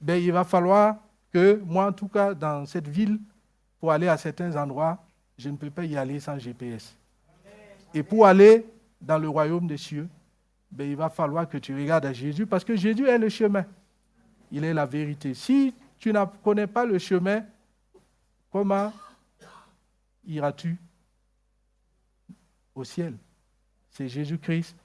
ben, 0.00 0.22
il 0.22 0.32
va 0.32 0.44
falloir 0.44 0.96
que, 1.32 1.62
moi 1.64 1.86
en 1.86 1.92
tout 1.92 2.08
cas, 2.08 2.34
dans 2.34 2.66
cette 2.66 2.88
ville, 2.88 3.18
pour 3.80 3.92
aller 3.92 4.08
à 4.08 4.16
certains 4.16 4.54
endroits, 4.56 4.98
je 5.36 5.48
ne 5.48 5.56
peux 5.56 5.70
pas 5.70 5.84
y 5.84 5.96
aller 5.96 6.18
sans 6.18 6.38
GPS. 6.38 6.94
Et 7.94 8.02
pour 8.02 8.26
aller 8.26 8.66
dans 9.00 9.18
le 9.18 9.28
royaume 9.28 9.66
des 9.66 9.76
cieux, 9.76 10.08
ben, 10.70 10.88
il 10.88 10.96
va 10.96 11.08
falloir 11.08 11.48
que 11.48 11.58
tu 11.58 11.74
regardes 11.74 12.06
à 12.06 12.12
Jésus 12.12 12.46
parce 12.46 12.64
que 12.64 12.76
Jésus 12.76 13.06
est 13.06 13.18
le 13.18 13.28
chemin. 13.28 13.64
Il 14.50 14.64
est 14.64 14.74
la 14.74 14.86
vérité. 14.86 15.34
Si 15.34 15.72
tu 15.98 16.12
ne 16.12 16.24
connais 16.42 16.66
pas 16.66 16.84
le 16.84 16.98
chemin, 16.98 17.44
comment 18.50 18.92
iras-tu 20.26 20.76
ciel 22.84 23.14
C'est 23.90 24.08
Jésus-Christ 24.08 24.76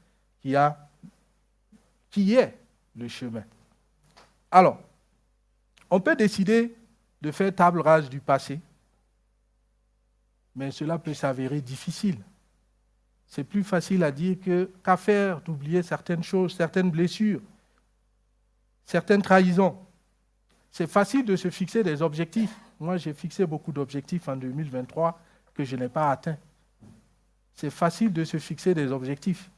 qui, 0.42 0.56
a, 0.56 0.90
qui 2.10 2.36
est 2.36 2.58
le 2.96 3.08
chemin. 3.08 3.44
Alors, 4.52 4.80
on 5.90 6.00
peut 6.00 6.16
décider 6.16 6.76
de 7.22 7.32
faire 7.32 7.54
table 7.56 7.80
rase 7.80 8.10
du 8.10 8.20
passé, 8.20 8.60
mais 10.56 10.72
cela 10.72 10.98
peut 10.98 11.14
s'avérer 11.14 11.62
difficile. 11.62 12.18
C'est 13.28 13.44
plus 13.44 13.64
facile 13.64 14.04
à 14.04 14.12
dire 14.12 14.38
que, 14.44 14.70
qu'à 14.84 14.98
faire 14.98 15.42
d'oublier 15.42 15.82
certaines 15.82 16.24
choses, 16.24 16.56
certaines 16.56 16.92
blessures, 16.92 17.42
certaines 18.86 19.22
trahisons. 19.22 19.78
C'est 20.70 20.88
facile 20.88 21.26
de 21.26 21.36
se 21.36 21.50
fixer 21.50 21.84
des 21.84 22.02
objectifs. 22.02 22.56
Moi, 22.80 22.98
j'ai 22.98 23.14
fixé 23.14 23.46
beaucoup 23.46 23.72
d'objectifs 23.72 24.28
en 24.28 24.36
2023 24.36 25.20
que 25.54 25.64
je 25.64 25.76
n'ai 25.76 25.90
pas 25.90 26.12
atteints. 26.12 26.38
C'est 27.56 27.70
facile 27.70 28.12
de 28.12 28.24
se 28.24 28.38
fixer 28.38 28.74
des 28.74 28.92
objectifs, 28.92 29.50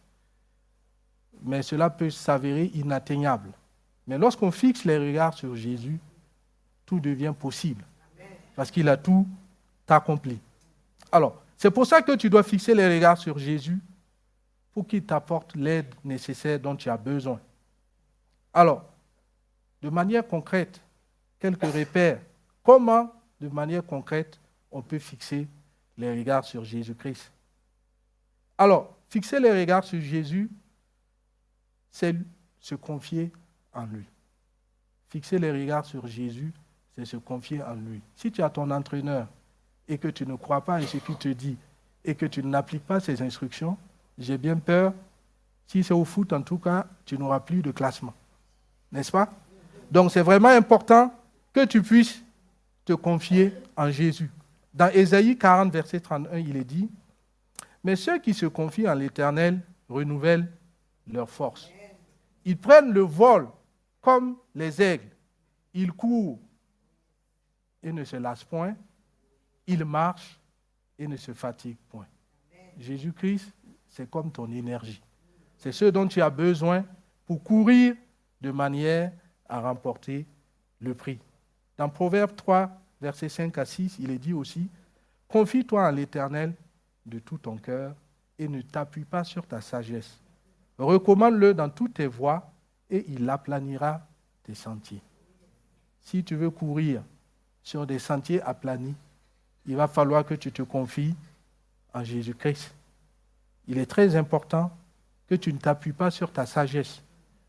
mais 1.41 1.61
cela 1.61 1.89
peut 1.89 2.09
s'avérer 2.09 2.71
inatteignable. 2.73 3.51
Mais 4.07 4.17
lorsqu'on 4.17 4.51
fixe 4.51 4.85
les 4.85 4.97
regards 4.97 5.33
sur 5.33 5.55
Jésus, 5.55 5.99
tout 6.85 6.99
devient 6.99 7.33
possible, 7.37 7.83
parce 8.55 8.69
qu'il 8.69 8.87
a 8.89 8.97
tout 8.97 9.27
accompli. 9.87 10.39
Alors, 11.11 11.41
c'est 11.57 11.71
pour 11.71 11.85
ça 11.85 12.01
que 12.01 12.11
tu 12.15 12.29
dois 12.29 12.43
fixer 12.43 12.75
les 12.75 12.87
regards 12.87 13.17
sur 13.17 13.37
Jésus 13.37 13.79
pour 14.73 14.85
qu'il 14.85 15.03
t'apporte 15.03 15.55
l'aide 15.55 15.93
nécessaire 16.03 16.59
dont 16.59 16.75
tu 16.75 16.89
as 16.89 16.97
besoin. 16.97 17.39
Alors, 18.53 18.83
de 19.81 19.89
manière 19.89 20.27
concrète, 20.27 20.81
quelques 21.39 21.63
repères. 21.63 22.19
Comment, 22.63 23.13
de 23.39 23.47
manière 23.47 23.85
concrète, 23.85 24.39
on 24.71 24.81
peut 24.81 24.99
fixer 24.99 25.47
les 25.97 26.11
regards 26.17 26.43
sur 26.43 26.63
Jésus-Christ? 26.63 27.31
Alors, 28.57 28.95
fixer 29.09 29.39
les 29.39 29.51
regards 29.51 29.83
sur 29.83 29.99
Jésus, 29.99 30.49
c'est 31.91 32.15
se 32.59 32.75
confier 32.75 33.31
en 33.73 33.85
lui. 33.85 34.05
Fixer 35.09 35.39
les 35.39 35.51
regards 35.51 35.85
sur 35.85 36.07
Jésus, 36.07 36.51
c'est 36.95 37.05
se 37.05 37.17
confier 37.17 37.61
en 37.61 37.75
lui. 37.75 38.01
Si 38.15 38.31
tu 38.31 38.41
as 38.41 38.49
ton 38.49 38.71
entraîneur 38.71 39.27
et 39.87 39.97
que 39.97 40.07
tu 40.07 40.25
ne 40.25 40.35
crois 40.35 40.63
pas 40.63 40.75
à 40.75 40.81
ce 40.81 40.97
qu'il 40.97 41.15
te 41.15 41.29
dit 41.29 41.57
et 42.03 42.15
que 42.15 42.25
tu 42.25 42.43
n'appliques 42.43 42.85
pas 42.85 42.99
ses 42.99 43.21
instructions, 43.21 43.77
j'ai 44.17 44.37
bien 44.37 44.57
peur, 44.57 44.93
si 45.67 45.83
c'est 45.83 45.93
au 45.93 46.05
foot 46.05 46.31
en 46.33 46.41
tout 46.41 46.57
cas, 46.57 46.87
tu 47.05 47.17
n'auras 47.17 47.39
plus 47.39 47.61
de 47.61 47.71
classement. 47.71 48.13
N'est-ce 48.91 49.11
pas? 49.11 49.31
Donc 49.91 50.11
c'est 50.11 50.21
vraiment 50.21 50.49
important 50.49 51.13
que 51.53 51.65
tu 51.65 51.81
puisses 51.81 52.23
te 52.85 52.93
confier 52.93 53.53
en 53.75 53.89
Jésus. 53.89 54.31
Dans 54.73 54.89
Ésaïe 54.91 55.37
40, 55.37 55.71
verset 55.71 55.99
31, 55.99 56.37
il 56.37 56.57
est 56.57 56.63
dit, 56.63 56.89
Mais 57.85 57.95
ceux 57.95 58.17
qui 58.17 58.33
se 58.33 58.47
confient 58.47 58.89
en 58.89 58.95
l'Éternel 58.95 59.61
renouvellent 59.87 60.51
leur 61.05 61.29
force. 61.29 61.69
Ils 62.43 62.57
prennent 62.57 62.91
le 62.91 63.01
vol 63.01 63.47
comme 64.01 64.37
les 64.55 64.81
aigles. 64.81 65.11
Ils 65.71 65.91
courent 65.91 66.39
et 67.83 67.91
ne 67.91 68.03
se 68.03 68.15
lassent 68.15 68.43
point. 68.43 68.75
Ils 69.67 69.85
marchent 69.85 70.39
et 70.97 71.07
ne 71.07 71.15
se 71.15 71.31
fatiguent 71.31 71.77
point. 71.87 72.07
Jésus-Christ, 72.79 73.53
c'est 73.87 74.09
comme 74.09 74.31
ton 74.31 74.49
énergie. 74.51 75.03
C'est 75.55 75.71
ce 75.71 75.85
dont 75.85 76.07
tu 76.07 76.23
as 76.23 76.31
besoin 76.31 76.83
pour 77.27 77.43
courir 77.43 77.93
de 78.41 78.49
manière 78.49 79.11
à 79.47 79.59
remporter 79.59 80.25
le 80.79 80.95
prix. 80.95 81.19
Dans 81.77 81.89
Proverbe 81.89 82.35
3, 82.35 82.81
versets 82.99 83.29
5 83.29 83.55
à 83.59 83.65
6, 83.65 83.97
il 83.99 84.09
est 84.09 84.17
dit 84.17 84.33
aussi, 84.33 84.71
Confie-toi 85.27 85.87
en 85.87 85.91
l'Éternel 85.91 86.55
de 87.05 87.19
tout 87.19 87.37
ton 87.37 87.57
cœur 87.57 87.95
et 88.37 88.47
ne 88.47 88.61
t'appuie 88.61 89.05
pas 89.05 89.23
sur 89.23 89.45
ta 89.45 89.61
sagesse. 89.61 90.19
Recommande-le 90.77 91.53
dans 91.53 91.69
toutes 91.69 91.95
tes 91.95 92.07
voies 92.07 92.51
et 92.89 93.05
il 93.09 93.29
aplanira 93.29 94.05
tes 94.43 94.55
sentiers. 94.55 95.01
Si 96.01 96.23
tu 96.23 96.35
veux 96.35 96.49
courir 96.49 97.01
sur 97.63 97.87
des 97.87 97.99
sentiers 97.99 98.41
aplanis, 98.41 98.95
il 99.65 99.75
va 99.75 99.87
falloir 99.87 100.25
que 100.25 100.35
tu 100.35 100.51
te 100.51 100.61
confies 100.61 101.15
en 101.93 102.03
Jésus-Christ. 102.03 102.73
Il 103.67 103.77
est 103.77 103.87
très 103.87 104.15
important 104.15 104.71
que 105.27 105.35
tu 105.35 105.51
ne 105.51 105.57
t'appuies 105.57 105.93
pas 105.93 106.11
sur 106.11 106.31
ta 106.31 106.45
sagesse, 106.45 107.01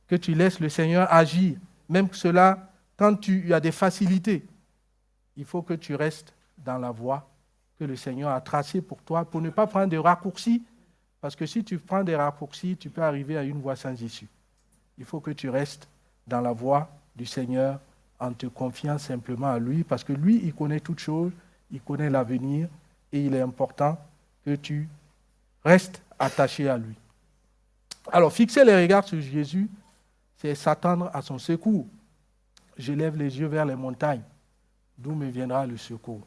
que 0.07 0.17
tu 0.17 0.35
laisses 0.35 0.61
le 0.61 0.69
Seigneur 0.69 1.13
agir, 1.13 1.59
même 1.89 2.09
cela, 2.13 2.73
quand 2.97 3.17
tu 3.17 3.53
as 3.53 3.61
des 3.61 3.73
facilités, 3.73 4.47
il 5.37 5.45
faut 5.45 5.63
que 5.63 5.75
tu 5.75 5.95
restes 5.95 6.33
dans 6.57 6.79
la 6.79 6.91
voie 6.91 7.29
que 7.79 7.85
le 7.85 7.97
Seigneur 7.97 8.31
a 8.31 8.41
tracée 8.41 8.81
pour 8.81 9.03
toi, 9.03 9.25
pour 9.25 9.41
ne 9.41 9.51
pas 9.51 9.67
prendre 9.67 9.89
des 9.89 9.99
raccourcis, 9.99 10.63
parce 11.21 11.37
que 11.37 11.47
si 11.47 11.65
tu 11.65 11.79
prends 11.79 12.05
des 12.05 12.17
raccourcis, 12.17 12.77
tu 12.77 12.91
peux 12.91 13.03
arriver 13.03 13.37
à 13.37 13.43
une 13.43 13.61
voie 13.61 13.77
sans 13.77 14.01
issue. 14.01 14.29
Il 14.99 15.05
faut 15.05 15.21
que 15.21 15.31
tu 15.31 15.49
restes 15.49 15.89
dans 16.27 16.41
la 16.41 16.53
voie 16.53 16.89
du 17.15 17.27
Seigneur 17.27 17.81
en 18.19 18.33
te 18.33 18.47
confiant 18.47 18.99
simplement 18.99 19.49
à 19.49 19.59
lui, 19.59 19.85
parce 19.85 20.05
que 20.05 20.13
lui, 20.13 20.41
il 20.43 20.55
connaît 20.55 20.81
toutes 20.81 21.01
choses, 21.01 21.33
il 21.71 21.81
connaît 21.81 22.11
l'avenir, 22.11 22.69
et 23.13 23.25
il 23.25 23.35
est 23.35 23.41
important 23.41 23.99
que 24.45 24.55
tu 24.55 24.89
restes 25.65 26.03
attaché 26.19 26.69
à 26.69 26.79
lui. 26.79 26.95
Alors, 28.13 28.33
fixer 28.33 28.65
les 28.65 28.77
regards 28.83 29.07
sur 29.07 29.21
Jésus, 29.21 29.69
c'est 30.37 30.55
s'attendre 30.55 31.11
à 31.13 31.23
son 31.23 31.39
secours. 31.39 31.87
Je 32.79 32.93
lève 32.93 33.17
les 33.17 33.39
yeux 33.39 33.47
vers 33.47 33.65
les 33.65 33.75
montagnes, 33.75 34.23
d'où 34.97 35.15
me 35.15 35.27
viendra 35.27 35.67
le 35.67 35.77
secours. 35.77 36.23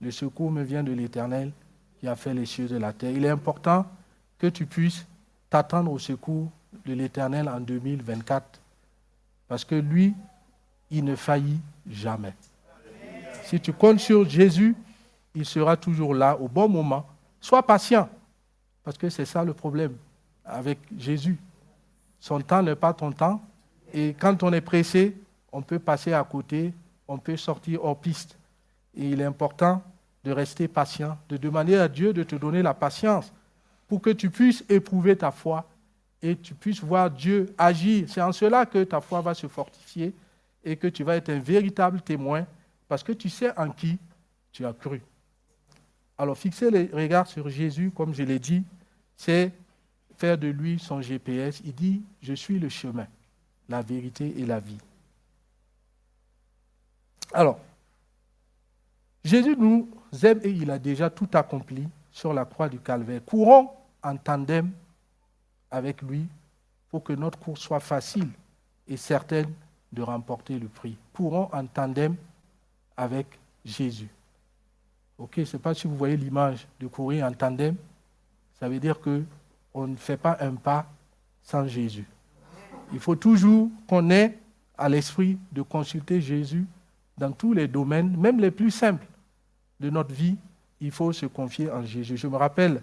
Le 0.00 0.10
secours 0.10 0.50
me 0.50 0.62
vient 0.62 0.82
de 0.82 0.92
l'Éternel 0.92 1.52
qui 1.98 2.06
a 2.06 2.14
fait 2.14 2.34
les 2.34 2.46
cieux 2.46 2.72
et 2.72 2.78
la 2.78 2.92
terre. 2.92 3.10
Il 3.10 3.24
est 3.24 3.30
important 3.30 3.86
que 4.38 4.46
tu 4.46 4.66
puisses 4.66 5.04
t'attendre 5.50 5.90
au 5.90 5.98
secours 5.98 6.50
de 6.86 6.92
l'Éternel 6.92 7.48
en 7.48 7.60
2024, 7.60 8.60
parce 9.48 9.64
que 9.64 9.74
lui, 9.74 10.14
il 10.90 11.04
ne 11.04 11.16
faillit 11.16 11.60
jamais. 11.90 12.34
Si 13.44 13.60
tu 13.60 13.72
comptes 13.72 14.00
sur 14.00 14.28
Jésus, 14.28 14.76
il 15.34 15.44
sera 15.44 15.76
toujours 15.76 16.14
là 16.14 16.36
au 16.38 16.48
bon 16.48 16.68
moment. 16.68 17.06
Sois 17.40 17.66
patient, 17.66 18.08
parce 18.84 18.98
que 18.98 19.08
c'est 19.08 19.24
ça 19.24 19.42
le 19.44 19.54
problème 19.54 19.94
avec 20.44 20.78
Jésus. 20.96 21.38
Son 22.20 22.40
temps 22.40 22.62
n'est 22.62 22.76
pas 22.76 22.92
ton 22.92 23.10
temps, 23.12 23.40
et 23.92 24.14
quand 24.18 24.42
on 24.42 24.52
est 24.52 24.60
pressé, 24.60 25.16
on 25.50 25.62
peut 25.62 25.78
passer 25.78 26.12
à 26.12 26.22
côté, 26.24 26.72
on 27.06 27.18
peut 27.18 27.36
sortir 27.36 27.84
hors 27.84 27.98
piste. 27.98 28.37
Et 28.98 29.08
il 29.08 29.20
est 29.20 29.24
important 29.24 29.82
de 30.24 30.32
rester 30.32 30.68
patient, 30.68 31.16
de 31.28 31.36
demander 31.36 31.76
à 31.76 31.88
Dieu 31.88 32.12
de 32.12 32.22
te 32.24 32.36
donner 32.36 32.62
la 32.62 32.74
patience 32.74 33.32
pour 33.86 34.02
que 34.02 34.10
tu 34.10 34.28
puisses 34.28 34.64
éprouver 34.68 35.16
ta 35.16 35.30
foi 35.30 35.66
et 36.20 36.36
tu 36.36 36.54
puisses 36.54 36.82
voir 36.82 37.10
Dieu 37.10 37.54
agir. 37.56 38.06
C'est 38.08 38.20
en 38.20 38.32
cela 38.32 38.66
que 38.66 38.84
ta 38.84 39.00
foi 39.00 39.20
va 39.20 39.34
se 39.34 39.46
fortifier 39.46 40.12
et 40.64 40.76
que 40.76 40.88
tu 40.88 41.04
vas 41.04 41.16
être 41.16 41.30
un 41.30 41.38
véritable 41.38 42.02
témoin 42.02 42.44
parce 42.88 43.02
que 43.02 43.12
tu 43.12 43.30
sais 43.30 43.56
en 43.56 43.70
qui 43.70 43.98
tu 44.52 44.66
as 44.66 44.72
cru. 44.72 45.00
Alors 46.18 46.36
fixer 46.36 46.70
les 46.70 46.90
regards 46.92 47.28
sur 47.28 47.48
Jésus, 47.48 47.92
comme 47.92 48.12
je 48.12 48.24
l'ai 48.24 48.40
dit, 48.40 48.64
c'est 49.16 49.52
faire 50.16 50.36
de 50.36 50.48
lui 50.48 50.78
son 50.78 51.00
GPS. 51.00 51.62
Il 51.64 51.74
dit, 51.74 52.02
je 52.20 52.34
suis 52.34 52.58
le 52.58 52.68
chemin, 52.68 53.06
la 53.68 53.80
vérité 53.80 54.34
et 54.36 54.44
la 54.44 54.58
vie. 54.58 54.78
Alors, 57.32 57.60
Jésus 59.28 59.56
nous 59.58 59.86
aime 60.22 60.40
et 60.42 60.50
il 60.50 60.70
a 60.70 60.78
déjà 60.78 61.10
tout 61.10 61.28
accompli 61.34 61.86
sur 62.10 62.32
la 62.32 62.46
croix 62.46 62.66
du 62.70 62.78
calvaire. 62.80 63.20
Courons 63.26 63.68
en 64.02 64.16
tandem 64.16 64.70
avec 65.70 66.00
lui 66.00 66.26
pour 66.88 67.04
que 67.04 67.12
notre 67.12 67.38
course 67.38 67.60
soit 67.60 67.78
facile 67.78 68.30
et 68.88 68.96
certaine 68.96 69.52
de 69.92 70.00
remporter 70.00 70.58
le 70.58 70.66
prix. 70.68 70.96
Courons 71.12 71.50
en 71.52 71.66
tandem 71.66 72.16
avec 72.96 73.26
Jésus. 73.66 74.08
Ok, 75.18 75.32
je 75.36 75.40
ne 75.40 75.44
sais 75.44 75.58
pas 75.58 75.74
si 75.74 75.86
vous 75.86 75.96
voyez 75.96 76.16
l'image 76.16 76.66
de 76.80 76.86
courir 76.86 77.26
en 77.26 77.32
tandem. 77.32 77.76
Ça 78.58 78.66
veut 78.66 78.80
dire 78.80 78.98
que 78.98 79.22
on 79.74 79.86
ne 79.86 79.96
fait 79.96 80.16
pas 80.16 80.38
un 80.40 80.54
pas 80.54 80.86
sans 81.42 81.66
Jésus. 81.66 82.08
Il 82.94 82.98
faut 82.98 83.16
toujours 83.16 83.68
qu'on 83.86 84.08
ait 84.08 84.38
à 84.78 84.88
l'esprit 84.88 85.38
de 85.52 85.60
consulter 85.60 86.22
Jésus 86.22 86.66
dans 87.18 87.32
tous 87.32 87.52
les 87.52 87.68
domaines, 87.68 88.16
même 88.16 88.40
les 88.40 88.50
plus 88.50 88.70
simples 88.70 89.06
de 89.80 89.90
notre 89.90 90.12
vie. 90.12 90.36
Il 90.80 90.90
faut 90.90 91.12
se 91.12 91.26
confier 91.26 91.70
en 91.70 91.84
Jésus. 91.84 92.16
Je 92.16 92.26
me 92.26 92.36
rappelle 92.36 92.82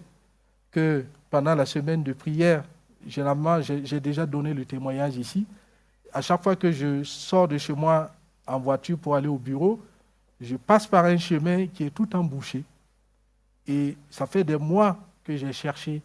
que 0.71 1.05
pendant 1.29 1.55
la 1.55 1.65
semaine 1.65 2.03
de 2.03 2.13
prière, 2.13 2.63
généralement, 3.07 3.61
j'ai 3.61 3.99
déjà 3.99 4.25
donné 4.25 4.53
le 4.53 4.65
témoignage 4.65 5.17
ici. 5.17 5.45
À 6.13 6.21
chaque 6.21 6.43
fois 6.43 6.55
que 6.55 6.71
je 6.71 7.03
sors 7.03 7.47
de 7.47 7.57
chez 7.57 7.73
moi 7.73 8.11
en 8.45 8.59
voiture 8.59 8.97
pour 8.97 9.15
aller 9.15 9.27
au 9.27 9.37
bureau, 9.37 9.81
je 10.39 10.55
passe 10.55 10.87
par 10.87 11.05
un 11.05 11.17
chemin 11.17 11.67
qui 11.67 11.83
est 11.83 11.89
tout 11.89 12.13
embouché. 12.15 12.63
Et 13.67 13.97
ça 14.09 14.25
fait 14.25 14.43
des 14.43 14.57
mois 14.57 14.97
que 15.23 15.35
j'ai 15.35 15.53
cherché 15.53 16.01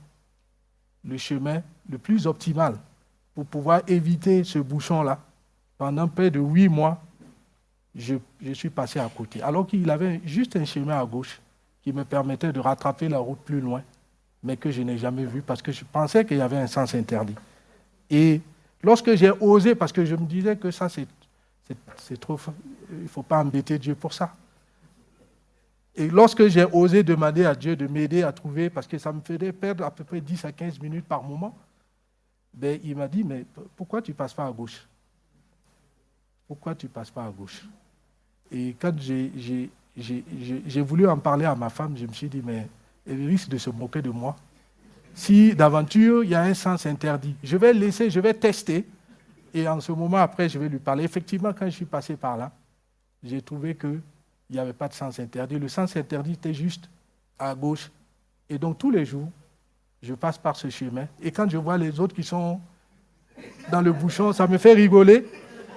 le 1.04 1.16
chemin 1.16 1.62
le 1.88 1.98
plus 1.98 2.26
optimal 2.26 2.76
pour 3.34 3.46
pouvoir 3.46 3.82
éviter 3.86 4.44
ce 4.44 4.58
bouchon-là. 4.58 5.18
Pendant 5.78 6.08
près 6.08 6.30
de 6.30 6.40
huit 6.40 6.68
mois, 6.68 7.02
je, 7.94 8.16
suis 8.52 8.70
passé 8.70 8.98
à 9.00 9.08
côté. 9.08 9.42
Alors 9.42 9.66
qu'il 9.66 9.88
avait 9.90 10.20
juste 10.24 10.56
un 10.56 10.64
chemin 10.64 11.00
à 11.00 11.04
gauche 11.04 11.40
qui 11.82 11.92
me 11.92 12.04
permettait 12.04 12.52
de 12.52 12.60
rattraper 12.60 13.08
la 13.08 13.18
route 13.18 13.40
plus 13.40 13.60
loin, 13.60 13.82
mais 14.42 14.56
que 14.56 14.70
je 14.70 14.82
n'ai 14.82 14.98
jamais 14.98 15.24
vu 15.24 15.42
parce 15.42 15.62
que 15.62 15.72
je 15.72 15.84
pensais 15.84 16.24
qu'il 16.24 16.38
y 16.38 16.42
avait 16.42 16.56
un 16.56 16.66
sens 16.66 16.94
interdit. 16.94 17.34
Et 18.08 18.40
lorsque 18.82 19.14
j'ai 19.14 19.30
osé, 19.40 19.74
parce 19.74 19.92
que 19.92 20.04
je 20.04 20.14
me 20.14 20.26
disais 20.26 20.56
que 20.56 20.70
ça, 20.70 20.88
c'est 20.88 22.20
trop. 22.20 22.38
Il 22.90 23.02
ne 23.02 23.08
faut 23.08 23.22
pas 23.22 23.38
embêter 23.38 23.78
Dieu 23.78 23.94
pour 23.94 24.12
ça. 24.12 24.32
Et 25.94 26.08
lorsque 26.08 26.46
j'ai 26.48 26.64
osé 26.64 27.02
demander 27.02 27.44
à 27.44 27.54
Dieu 27.54 27.76
de 27.76 27.86
m'aider 27.86 28.22
à 28.22 28.32
trouver, 28.32 28.70
parce 28.70 28.86
que 28.86 28.98
ça 28.98 29.12
me 29.12 29.20
faisait 29.20 29.52
perdre 29.52 29.84
à 29.84 29.90
peu 29.90 30.04
près 30.04 30.20
10 30.20 30.44
à 30.44 30.52
15 30.52 30.80
minutes 30.80 31.04
par 31.04 31.22
moment, 31.22 31.56
ben, 32.52 32.80
il 32.82 32.96
m'a 32.96 33.08
dit, 33.08 33.24
mais 33.24 33.44
pourquoi 33.76 34.00
tu 34.02 34.12
ne 34.12 34.16
passes 34.16 34.34
pas 34.34 34.46
à 34.46 34.52
gauche? 34.52 34.86
Pourquoi 36.46 36.74
tu 36.74 36.86
ne 36.86 36.90
passes 36.90 37.10
pas 37.10 37.24
à 37.24 37.30
gauche? 37.30 37.64
Et 38.52 38.74
quand 38.78 38.92
j'ai 39.00 40.82
voulu 40.82 41.08
en 41.08 41.18
parler 41.18 41.44
à 41.44 41.54
ma 41.54 41.70
femme, 41.70 41.96
je 41.96 42.06
me 42.06 42.12
suis 42.12 42.28
dit, 42.28 42.42
mais 42.44 42.66
elle 43.08 43.26
risque 43.26 43.48
de 43.48 43.58
se 43.58 43.70
moquer 43.70 44.02
de 44.02 44.10
moi. 44.10 44.36
Si 45.14 45.54
d'aventure, 45.54 46.24
il 46.24 46.30
y 46.30 46.34
a 46.34 46.42
un 46.42 46.54
sens 46.54 46.86
interdit, 46.86 47.34
je 47.42 47.56
vais 47.56 47.72
laisser, 47.72 48.10
je 48.10 48.20
vais 48.20 48.34
tester. 48.34 48.86
Et 49.52 49.66
en 49.68 49.80
ce 49.80 49.90
moment, 49.90 50.18
après, 50.18 50.48
je 50.48 50.58
vais 50.58 50.68
lui 50.68 50.78
parler. 50.78 51.04
Effectivement, 51.04 51.52
quand 51.52 51.66
je 51.66 51.70
suis 51.70 51.84
passé 51.84 52.16
par 52.16 52.36
là, 52.36 52.52
j'ai 53.22 53.42
trouvé 53.42 53.74
que 53.74 54.00
il 54.48 54.54
n'y 54.54 54.58
avait 54.58 54.72
pas 54.72 54.88
de 54.88 54.94
sens 54.94 55.18
interdit. 55.20 55.58
Le 55.58 55.68
sens 55.68 55.96
interdit 55.96 56.32
était 56.32 56.54
juste 56.54 56.88
à 57.38 57.54
gauche. 57.54 57.90
Et 58.48 58.58
donc 58.58 58.78
tous 58.78 58.90
les 58.90 59.04
jours, 59.04 59.28
je 60.02 60.12
passe 60.14 60.38
par 60.38 60.56
ce 60.56 60.68
chemin. 60.70 61.06
Et 61.22 61.30
quand 61.30 61.48
je 61.48 61.56
vois 61.56 61.78
les 61.78 62.00
autres 62.00 62.14
qui 62.14 62.24
sont 62.24 62.60
dans 63.70 63.80
le 63.80 63.92
bouchon, 63.92 64.32
ça 64.32 64.46
me 64.48 64.58
fait 64.58 64.72
rigoler. 64.72 65.24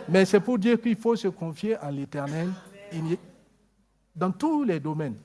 Mais 0.10 0.26
c'est 0.26 0.40
pour 0.40 0.60
dire 0.60 0.80
qu'il 0.80 0.96
faut 0.96 1.16
se 1.16 1.28
confier 1.28 1.76
à 1.78 1.90
l'Éternel 1.92 2.50
dans 4.16 4.32
tous 4.32 4.64
les 4.64 4.80
domaines 4.80 5.18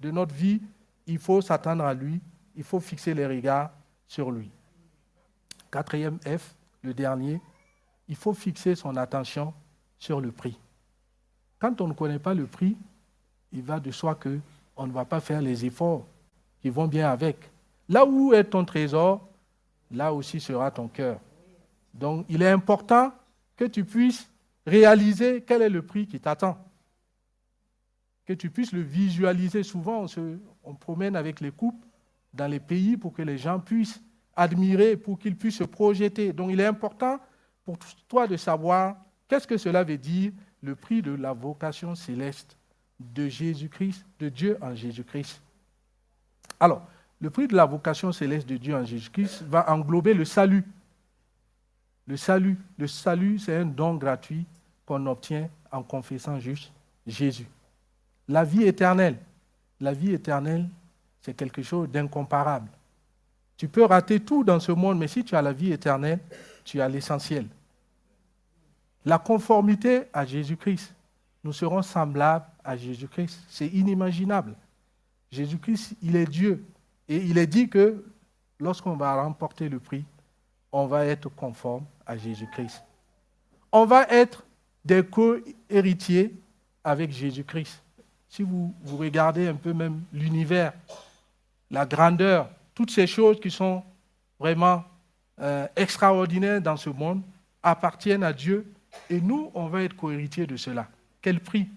de 0.00 0.10
notre 0.10 0.34
vie. 0.34 0.60
Il 1.06 1.18
faut 1.18 1.40
s'attendre 1.40 1.84
à 1.84 1.94
lui, 1.94 2.20
il 2.56 2.64
faut 2.64 2.80
fixer 2.80 3.14
les 3.14 3.26
regards 3.26 3.70
sur 4.06 4.30
lui. 4.30 4.50
Quatrième 5.70 6.18
F, 6.20 6.54
le 6.82 6.94
dernier, 6.94 7.40
il 8.08 8.16
faut 8.16 8.32
fixer 8.32 8.74
son 8.74 8.96
attention 8.96 9.52
sur 9.98 10.20
le 10.20 10.30
prix. 10.30 10.58
Quand 11.58 11.80
on 11.80 11.88
ne 11.88 11.92
connaît 11.94 12.18
pas 12.18 12.34
le 12.34 12.46
prix, 12.46 12.76
il 13.52 13.62
va 13.62 13.80
de 13.80 13.90
soi 13.90 14.14
qu'on 14.14 14.86
ne 14.86 14.92
va 14.92 15.04
pas 15.04 15.20
faire 15.20 15.40
les 15.40 15.64
efforts 15.64 16.06
qui 16.60 16.70
vont 16.70 16.86
bien 16.86 17.10
avec. 17.10 17.50
Là 17.88 18.04
où 18.04 18.32
est 18.32 18.44
ton 18.44 18.64
trésor, 18.64 19.26
là 19.90 20.12
aussi 20.12 20.40
sera 20.40 20.70
ton 20.70 20.88
cœur. 20.88 21.18
Donc 21.92 22.26
il 22.28 22.42
est 22.42 22.50
important 22.50 23.12
que 23.56 23.64
tu 23.64 23.84
puisses 23.84 24.28
réaliser 24.66 25.42
quel 25.42 25.62
est 25.62 25.68
le 25.68 25.82
prix 25.82 26.06
qui 26.06 26.20
t'attend. 26.20 26.58
Que 28.26 28.32
tu 28.32 28.50
puisses 28.50 28.72
le 28.72 28.80
visualiser. 28.80 29.62
Souvent, 29.62 30.00
on 30.02 30.08
se 30.08 30.38
promène 30.80 31.16
avec 31.16 31.40
les 31.40 31.50
coupes 31.50 31.84
dans 32.32 32.46
les 32.46 32.60
pays 32.60 32.96
pour 32.96 33.12
que 33.12 33.22
les 33.22 33.38
gens 33.38 33.60
puissent 33.60 34.00
admirer, 34.34 34.96
pour 34.96 35.18
qu'ils 35.18 35.36
puissent 35.36 35.58
se 35.58 35.64
projeter. 35.64 36.32
Donc 36.32 36.50
il 36.50 36.60
est 36.60 36.66
important 36.66 37.20
pour 37.64 37.78
toi 38.08 38.26
de 38.26 38.36
savoir 38.36 38.96
qu'est-ce 39.28 39.46
que 39.46 39.56
cela 39.56 39.84
veut 39.84 39.98
dire, 39.98 40.32
le 40.62 40.74
prix 40.74 41.02
de 41.02 41.12
la 41.12 41.32
vocation 41.32 41.94
céleste 41.94 42.56
de 42.98 43.28
Jésus-Christ, 43.28 44.04
de 44.18 44.28
Dieu 44.28 44.56
en 44.60 44.74
Jésus-Christ. 44.74 45.40
Alors, 46.58 46.86
le 47.20 47.30
prix 47.30 47.46
de 47.46 47.54
la 47.54 47.64
vocation 47.64 48.12
céleste 48.12 48.48
de 48.48 48.56
Dieu 48.56 48.74
en 48.74 48.84
Jésus-Christ 48.84 49.42
va 49.42 49.70
englober 49.70 50.14
le 50.14 50.24
salut. 50.24 50.64
Le 52.06 52.16
salut, 52.16 52.58
salut, 52.86 53.38
c'est 53.38 53.56
un 53.56 53.64
don 53.64 53.94
gratuit 53.94 54.44
qu'on 54.84 55.06
obtient 55.06 55.48
en 55.72 55.82
confessant 55.82 56.38
juste 56.38 56.70
Jésus. 57.06 57.46
La 58.28 58.44
vie 58.44 58.64
éternelle, 58.64 59.18
la 59.80 59.92
vie 59.92 60.12
éternelle, 60.12 60.68
c'est 61.22 61.34
quelque 61.34 61.62
chose 61.62 61.88
d'incomparable. 61.88 62.68
Tu 63.56 63.68
peux 63.68 63.84
rater 63.84 64.20
tout 64.20 64.44
dans 64.44 64.60
ce 64.60 64.72
monde, 64.72 64.98
mais 64.98 65.08
si 65.08 65.24
tu 65.24 65.34
as 65.34 65.42
la 65.42 65.52
vie 65.52 65.72
éternelle, 65.72 66.20
tu 66.64 66.80
as 66.80 66.88
l'essentiel. 66.88 67.46
La 69.04 69.18
conformité 69.18 70.04
à 70.12 70.26
Jésus-Christ. 70.26 70.94
Nous 71.42 71.52
serons 71.52 71.82
semblables 71.82 72.46
à 72.62 72.76
Jésus-Christ. 72.76 73.38
C'est 73.48 73.68
inimaginable. 73.68 74.54
Jésus-Christ, 75.30 75.96
il 76.02 76.16
est 76.16 76.26
Dieu. 76.26 76.64
Et 77.08 77.16
il 77.16 77.38
est 77.38 77.46
dit 77.46 77.68
que 77.68 78.04
lorsqu'on 78.58 78.96
va 78.96 79.22
remporter 79.22 79.68
le 79.68 79.78
prix, 79.78 80.04
on 80.72 80.86
va 80.86 81.04
être 81.06 81.28
conforme 81.28 81.84
à 82.06 82.16
Jésus-Christ. 82.16 82.82
On 83.72 83.84
va 83.84 84.04
être 84.08 84.44
des 84.84 85.04
co-héritiers 85.04 86.34
avec 86.82 87.10
Jésus-Christ. 87.10 87.82
Si 88.28 88.42
vous, 88.42 88.74
vous 88.82 88.96
regardez 88.96 89.48
un 89.48 89.54
peu 89.54 89.72
même 89.72 90.02
l'univers, 90.12 90.72
la 91.70 91.86
grandeur, 91.86 92.48
toutes 92.74 92.90
ces 92.90 93.06
choses 93.06 93.40
qui 93.40 93.50
sont 93.50 93.82
vraiment 94.38 94.84
euh, 95.40 95.66
extraordinaires 95.76 96.60
dans 96.60 96.76
ce 96.76 96.90
monde 96.90 97.22
appartiennent 97.62 98.22
à 98.22 98.32
Dieu 98.32 98.72
et 99.10 99.20
nous, 99.20 99.50
on 99.54 99.66
va 99.66 99.82
être 99.82 99.96
co-héritiers 99.96 100.46
de 100.46 100.56
cela. 100.56 100.88
Quel 101.20 101.40
prix? 101.40 101.68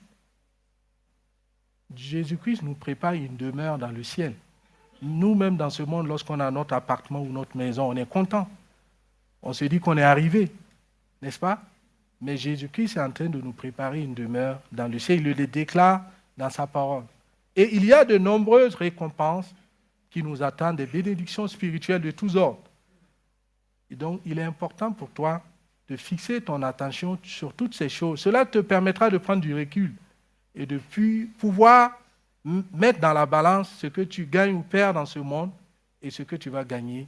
Jésus-Christ 1.96 2.64
nous 2.64 2.74
prépare 2.74 3.14
une 3.14 3.38
demeure 3.38 3.78
dans 3.78 3.92
le 3.92 4.04
ciel. 4.04 4.34
Nous-mêmes, 5.02 5.58
dans 5.58 5.70
ce 5.70 5.84
monde, 5.84 6.08
lorsqu'on 6.08 6.40
a 6.40 6.52
notre 6.52 6.74
appartement 6.74 7.22
ou 7.22 7.30
notre 7.30 7.56
maison, 7.56 7.90
on 7.90 7.96
est 7.96 8.10
content. 8.10 8.48
On 9.42 9.54
se 9.54 9.66
dit 9.66 9.80
qu'on 9.80 9.98
est 9.98 10.04
arrivé, 10.04 10.52
n'est-ce 11.22 11.40
pas? 11.40 11.62
Mais 12.22 12.38
Jésus-Christ 12.38 12.98
est 12.98 13.02
en 13.02 13.12
train 13.12 13.30
de 13.30 13.40
nous 13.40 13.52
préparer 13.52 14.02
une 14.02 14.14
demeure 14.14 14.60
dans 14.72 14.88
le 14.88 14.98
ciel. 14.98 15.26
Il 15.26 15.34
le 15.34 15.48
déclare 15.48 16.04
dans 16.38 16.50
sa 16.50 16.66
parole. 16.66 17.04
Et 17.56 17.76
il 17.76 17.86
y 17.86 17.94
a 17.94 18.06
de 18.06 18.18
nombreuses 18.18 18.76
récompenses 18.76 19.54
qui 20.10 20.24
nous 20.24 20.42
attendent, 20.42 20.78
des 20.78 20.86
bénédictions 20.86 21.48
spirituelles 21.48 22.02
de 22.02 22.12
tous 22.12 22.36
ordres. 22.36 22.62
Et 23.92 23.96
donc, 23.96 24.22
il 24.26 24.40
est 24.40 24.44
important 24.44 24.92
pour 24.92 25.10
toi 25.10 25.42
de 25.88 25.96
fixer 25.96 26.42
ton 26.42 26.62
attention 26.64 27.18
sur 27.24 27.54
toutes 27.54 27.76
ces 27.76 27.90
choses. 27.90 28.20
Cela 28.20 28.46
te 28.46 28.60
permettra 28.60 29.10
de 29.10 29.18
prendre 29.18 29.42
du 29.42 29.54
recul 29.56 29.94
et 30.56 30.66
de 30.66 30.80
pouvoir 31.38 31.92
mettre 32.44 33.00
dans 33.00 33.14
la 33.14 33.26
balance 33.26 33.70
ce 33.78 33.88
que 33.88 34.02
tu 34.02 34.26
gagnes 34.26 34.56
ou 34.56 34.62
perds 34.62 34.94
dans 34.94 35.06
ce 35.06 35.20
monde 35.20 35.52
et 36.02 36.10
ce 36.10 36.24
que 36.24 36.36
tu 36.36 36.50
vas 36.50 36.64
gagner 36.64 37.08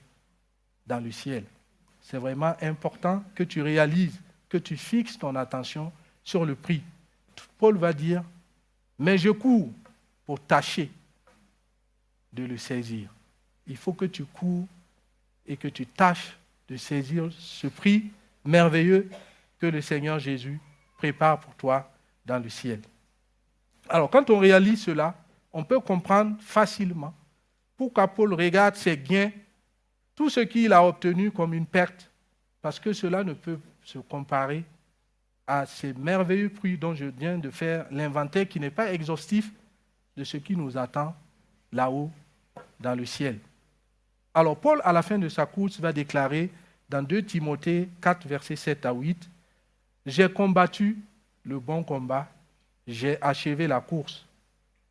dans 0.86 1.04
le 1.04 1.12
ciel. 1.12 1.44
C'est 2.02 2.18
vraiment 2.18 2.56
important 2.62 3.24
que 3.36 3.44
tu 3.44 3.62
réalises, 3.62 4.20
que 4.48 4.58
tu 4.58 4.78
fixes 4.78 5.18
ton 5.18 5.36
attention 5.36 5.92
sur 6.24 6.46
le 6.46 6.56
prix. 6.56 6.82
Paul 7.58 7.78
va 7.78 7.94
dire, 7.94 8.24
mais 8.98 9.18
je 9.18 9.30
cours 9.30 9.70
pour 10.26 10.40
tâcher 10.40 10.90
de 12.32 12.44
le 12.44 12.58
saisir. 12.58 13.10
Il 13.68 13.78
faut 13.78 13.94
que 13.94 14.06
tu 14.06 14.26
cours 14.26 14.68
et 15.46 15.58
que 15.58 15.68
tu 15.68 15.86
tâches 15.86 16.38
de 16.68 16.78
saisir 16.78 17.30
ce 17.38 17.68
prix 17.68 18.12
merveilleux 18.46 19.10
que 19.60 19.66
le 19.66 19.82
Seigneur 19.82 20.20
Jésus 20.20 20.60
prépare 20.98 21.40
pour 21.40 21.54
toi 21.56 21.92
dans 22.26 22.40
le 22.40 22.50
ciel. 22.50 22.80
Alors, 23.90 24.10
quand 24.10 24.30
on 24.30 24.40
réalise 24.40 24.84
cela, 24.84 25.16
on 25.52 25.64
peut 25.64 25.80
comprendre 25.80 26.36
facilement 26.42 27.14
pourquoi 27.76 28.08
Paul 28.08 28.34
regarde 28.34 28.76
ses 28.76 28.98
gains, 28.98 29.32
tout 30.20 30.30
ce 30.30 30.42
qu'il 30.42 30.74
a 30.74 30.84
obtenu 30.86 31.32
comme 31.32 31.54
une 31.54 31.66
perte, 31.66 32.12
parce 32.62 32.78
que 32.78 32.92
cela 32.92 33.24
ne 33.24 33.32
peut 33.32 33.58
se 33.82 34.00
comparer 34.00 34.66
à 35.48 35.66
ces 35.66 35.94
merveilleux 35.94 36.50
fruits 36.50 36.78
dont 36.78 36.94
je 36.94 37.06
viens 37.06 37.38
de 37.38 37.50
faire 37.50 37.86
l'inventaire 37.90 38.46
qui 38.46 38.60
n'est 38.60 38.70
pas 38.70 38.92
exhaustif 38.92 39.50
de 40.18 40.26
ce 40.26 40.36
qui 40.36 40.58
nous 40.58 40.78
attend 40.78 41.16
là-haut 41.72 42.12
dans 42.82 42.96
le 42.96 43.06
ciel. 43.06 43.40
Alors 44.34 44.58
Paul, 44.58 44.82
à 44.84 44.92
la 44.92 45.02
fin 45.04 45.18
de 45.18 45.30
sa 45.30 45.46
course, 45.46 45.80
va 45.80 45.94
déclarer 45.94 46.50
dans 46.90 47.02
2 47.02 47.24
Timothée 47.24 47.88
4, 48.02 48.28
versets 48.28 48.58
7 48.58 48.86
à 48.88 48.92
8, 48.92 49.30
J'ai 50.06 50.28
combattu 50.28 50.98
le 51.46 51.62
bon 51.62 51.82
combat, 51.82 52.30
j'ai 52.86 53.18
achevé 53.24 53.68
la 53.68 53.80
course, 53.80 54.26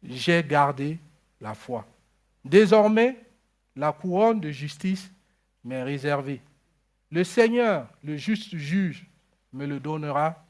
j'ai 0.03 0.43
gardé 0.43 0.97
la 1.39 1.53
foi. 1.53 1.87
Désormais, 2.43 3.15
la 3.77 3.93
couronne 3.93 4.41
de 4.41 4.51
justice 4.51 5.11
m'est 5.65 5.83
réservée. 5.83 6.41
Le 7.11 7.25
Seigneur, 7.25 7.87
le 8.05 8.17
juste 8.17 8.55
juge, 8.57 9.07
me 9.53 9.67
le 9.67 9.81
donnera 9.81 10.45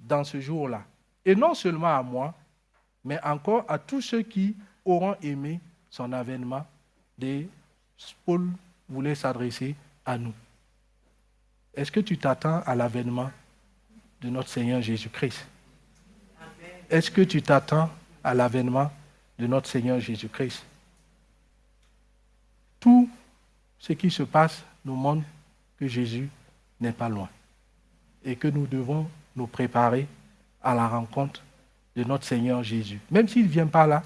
dans 0.00 0.24
ce 0.24 0.40
jour-là. 0.40 0.84
Et 1.24 1.34
non 1.34 1.54
seulement 1.54 1.96
à 1.96 2.02
moi, 2.02 2.34
mais 3.04 3.22
encore 3.22 3.64
à 3.68 3.78
tous 3.78 4.00
ceux 4.00 4.22
qui 4.22 4.56
auront 4.84 5.16
aimé 5.22 5.60
son 5.90 6.12
avènement. 6.12 6.66
Des 7.18 7.48
Paul 8.24 8.48
voulait 8.88 9.14
s'adresser 9.14 9.74
à 10.04 10.18
nous. 10.18 10.34
Est-ce 11.74 11.90
que 11.90 12.00
tu 12.00 12.18
t'attends 12.18 12.60
à 12.62 12.74
l'avènement 12.74 13.30
de 14.20 14.28
notre 14.28 14.48
Seigneur 14.48 14.80
Jésus-Christ? 14.82 15.46
Est-ce 16.88 17.10
que 17.10 17.22
tu 17.22 17.42
t'attends 17.42 17.90
à 18.22 18.34
l'avènement 18.34 18.90
de 19.38 19.46
notre 19.46 19.68
Seigneur 19.68 19.98
Jésus-Christ? 19.98 20.64
Tout 22.80 23.08
ce 23.78 23.92
qui 23.92 24.10
se 24.10 24.22
passe 24.22 24.64
nous 24.84 24.94
montre 24.94 25.24
que 25.78 25.86
Jésus 25.86 26.28
n'est 26.80 26.92
pas 26.92 27.08
loin 27.08 27.28
et 28.24 28.36
que 28.36 28.48
nous 28.48 28.66
devons 28.66 29.08
nous 29.34 29.46
préparer 29.46 30.06
à 30.62 30.74
la 30.74 30.88
rencontre 30.88 31.42
de 31.94 32.04
notre 32.04 32.24
Seigneur 32.24 32.62
Jésus. 32.62 33.00
Même 33.10 33.28
s'il 33.28 33.44
ne 33.44 33.50
vient 33.50 33.66
pas 33.66 33.86
là, 33.86 34.02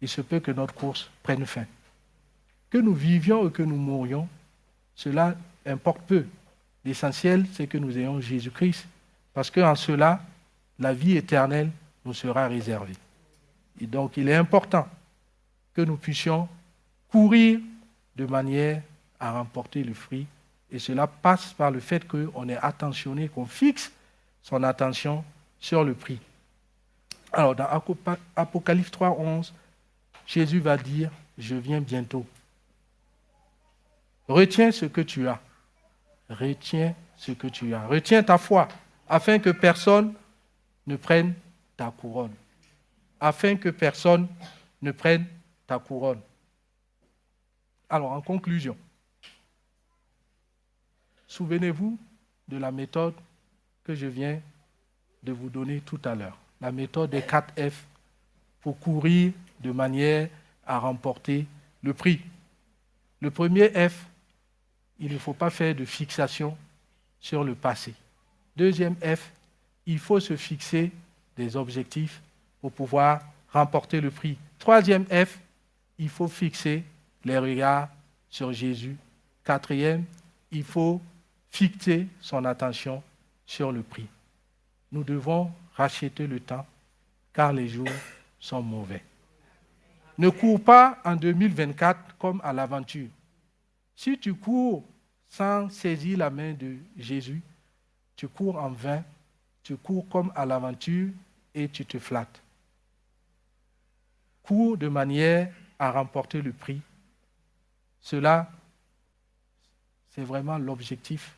il 0.00 0.08
se 0.08 0.20
peut 0.20 0.40
que 0.40 0.50
notre 0.50 0.74
course 0.74 1.10
prenne 1.22 1.44
fin. 1.44 1.66
Que 2.70 2.78
nous 2.78 2.94
vivions 2.94 3.42
ou 3.42 3.50
que 3.50 3.62
nous 3.62 3.76
mourions, 3.76 4.28
cela 4.94 5.34
importe 5.66 6.00
peu. 6.02 6.26
L'essentiel, 6.84 7.46
c'est 7.52 7.66
que 7.66 7.78
nous 7.78 7.96
ayons 7.98 8.20
Jésus-Christ, 8.20 8.86
parce 9.34 9.50
qu'en 9.50 9.74
cela, 9.74 10.22
la 10.78 10.94
vie 10.94 11.16
éternelle 11.16 11.70
nous 12.04 12.14
sera 12.14 12.48
réservée. 12.48 12.96
Et 13.80 13.86
donc, 13.86 14.16
il 14.16 14.28
est 14.28 14.34
important 14.34 14.88
que 15.74 15.82
nous 15.82 15.96
puissions 15.96 16.48
courir 17.10 17.60
de 18.16 18.26
manière 18.26 18.82
à 19.20 19.32
remporter 19.32 19.84
le 19.84 19.94
fruit. 19.94 20.26
Et 20.72 20.78
cela 20.78 21.06
passe 21.06 21.52
par 21.52 21.70
le 21.70 21.80
fait 21.80 22.08
qu'on 22.08 22.48
est 22.48 22.56
attentionné, 22.56 23.28
qu'on 23.28 23.46
fixe 23.46 23.92
son 24.42 24.62
attention 24.62 25.24
sur 25.60 25.84
le 25.84 25.94
prix. 25.94 26.18
Alors, 27.32 27.54
dans 27.54 27.66
Apocalypse 28.34 28.90
3, 28.90 29.10
11, 29.10 29.52
Jésus 30.26 30.60
va 30.60 30.76
dire, 30.76 31.10
je 31.38 31.54
viens 31.54 31.80
bientôt. 31.80 32.26
Retiens 34.28 34.72
ce 34.72 34.86
que 34.86 35.00
tu 35.00 35.28
as. 35.28 35.40
Retiens 36.28 36.94
ce 37.16 37.32
que 37.32 37.48
tu 37.48 37.74
as. 37.74 37.86
Retiens 37.86 38.22
ta 38.22 38.38
foi, 38.38 38.68
afin 39.08 39.38
que 39.38 39.50
personne 39.50 40.14
ne 40.86 40.96
prenne 40.96 41.34
ta 41.76 41.90
couronne. 41.90 42.34
Afin 43.18 43.56
que 43.56 43.68
personne 43.68 44.28
ne 44.80 44.92
prenne 44.92 45.26
ta 45.66 45.78
couronne. 45.78 46.20
Alors, 47.88 48.12
en 48.12 48.20
conclusion, 48.20 48.76
souvenez-vous 51.30 51.96
de 52.48 52.58
la 52.58 52.72
méthode 52.72 53.14
que 53.84 53.94
je 53.94 54.06
viens 54.06 54.40
de 55.22 55.32
vous 55.32 55.48
donner 55.48 55.80
tout 55.80 56.00
à 56.04 56.14
l'heure. 56.14 56.36
La 56.60 56.72
méthode 56.72 57.10
des 57.10 57.22
4 57.22 57.54
F 57.70 57.86
pour 58.60 58.78
courir 58.78 59.32
de 59.60 59.70
manière 59.70 60.28
à 60.66 60.78
remporter 60.78 61.46
le 61.82 61.94
prix. 61.94 62.20
Le 63.20 63.30
premier 63.30 63.68
F, 63.68 64.06
il 64.98 65.12
ne 65.12 65.18
faut 65.18 65.32
pas 65.32 65.50
faire 65.50 65.74
de 65.74 65.84
fixation 65.84 66.56
sur 67.20 67.44
le 67.44 67.54
passé. 67.54 67.94
Deuxième 68.56 68.96
F, 68.96 69.30
il 69.86 69.98
faut 69.98 70.20
se 70.20 70.36
fixer 70.36 70.90
des 71.36 71.56
objectifs 71.56 72.20
pour 72.60 72.72
pouvoir 72.72 73.20
remporter 73.52 74.00
le 74.00 74.10
prix. 74.10 74.36
Troisième 74.58 75.06
F, 75.06 75.38
il 75.98 76.08
faut 76.08 76.28
fixer 76.28 76.82
les 77.24 77.38
regards 77.38 77.88
sur 78.28 78.52
Jésus. 78.52 78.96
Quatrième, 79.44 80.04
il 80.50 80.64
faut 80.64 81.00
fixer 81.50 82.06
son 82.20 82.44
attention 82.44 83.02
sur 83.44 83.72
le 83.72 83.82
prix. 83.82 84.06
Nous 84.92 85.04
devons 85.04 85.52
racheter 85.74 86.26
le 86.26 86.40
temps 86.40 86.66
car 87.32 87.52
les 87.52 87.68
jours 87.68 87.88
sont 88.38 88.62
mauvais. 88.62 89.02
Ne 90.18 90.28
cours 90.28 90.62
pas 90.62 90.98
en 91.04 91.16
2024 91.16 92.16
comme 92.18 92.40
à 92.44 92.52
l'aventure. 92.52 93.08
Si 93.94 94.18
tu 94.18 94.34
cours 94.34 94.84
sans 95.28 95.68
saisir 95.68 96.18
la 96.18 96.30
main 96.30 96.52
de 96.52 96.76
Jésus, 96.96 97.42
tu 98.16 98.28
cours 98.28 98.56
en 98.56 98.70
vain, 98.70 99.02
tu 99.62 99.76
cours 99.76 100.08
comme 100.08 100.32
à 100.34 100.44
l'aventure 100.44 101.10
et 101.54 101.68
tu 101.68 101.86
te 101.86 101.98
flattes. 101.98 102.42
Cours 104.42 104.76
de 104.76 104.88
manière 104.88 105.52
à 105.78 105.90
remporter 105.90 106.42
le 106.42 106.52
prix. 106.52 106.82
Cela, 108.00 108.50
c'est 110.10 110.24
vraiment 110.24 110.58
l'objectif 110.58 111.34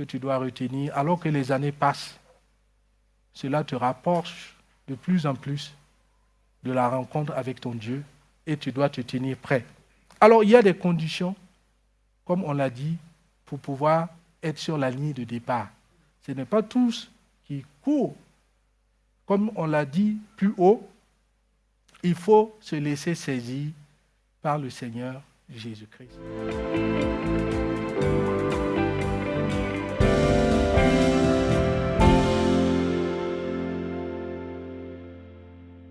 que 0.00 0.04
tu 0.06 0.18
dois 0.18 0.38
retenir 0.38 0.96
alors 0.96 1.20
que 1.20 1.28
les 1.28 1.52
années 1.52 1.72
passent. 1.72 2.18
Cela 3.34 3.64
te 3.64 3.74
rapproche 3.74 4.56
de 4.88 4.94
plus 4.94 5.26
en 5.26 5.34
plus 5.34 5.74
de 6.62 6.72
la 6.72 6.88
rencontre 6.88 7.34
avec 7.36 7.60
ton 7.60 7.72
Dieu 7.72 8.02
et 8.46 8.56
tu 8.56 8.72
dois 8.72 8.88
te 8.88 9.02
tenir 9.02 9.36
prêt. 9.36 9.62
Alors 10.18 10.42
il 10.42 10.48
y 10.48 10.56
a 10.56 10.62
des 10.62 10.74
conditions, 10.74 11.36
comme 12.24 12.44
on 12.44 12.54
l'a 12.54 12.70
dit, 12.70 12.96
pour 13.44 13.58
pouvoir 13.58 14.08
être 14.42 14.56
sur 14.56 14.78
la 14.78 14.90
ligne 14.90 15.12
de 15.12 15.24
départ. 15.24 15.68
Ce 16.26 16.32
n'est 16.32 16.46
pas 16.46 16.62
tous 16.62 17.10
qui 17.44 17.62
courent. 17.82 18.16
Comme 19.26 19.50
on 19.54 19.66
l'a 19.66 19.84
dit 19.84 20.16
plus 20.34 20.54
haut, 20.56 20.88
il 22.02 22.14
faut 22.14 22.56
se 22.62 22.76
laisser 22.76 23.14
saisir 23.14 23.70
par 24.40 24.56
le 24.56 24.70
Seigneur 24.70 25.20
Jésus-Christ. 25.50 26.18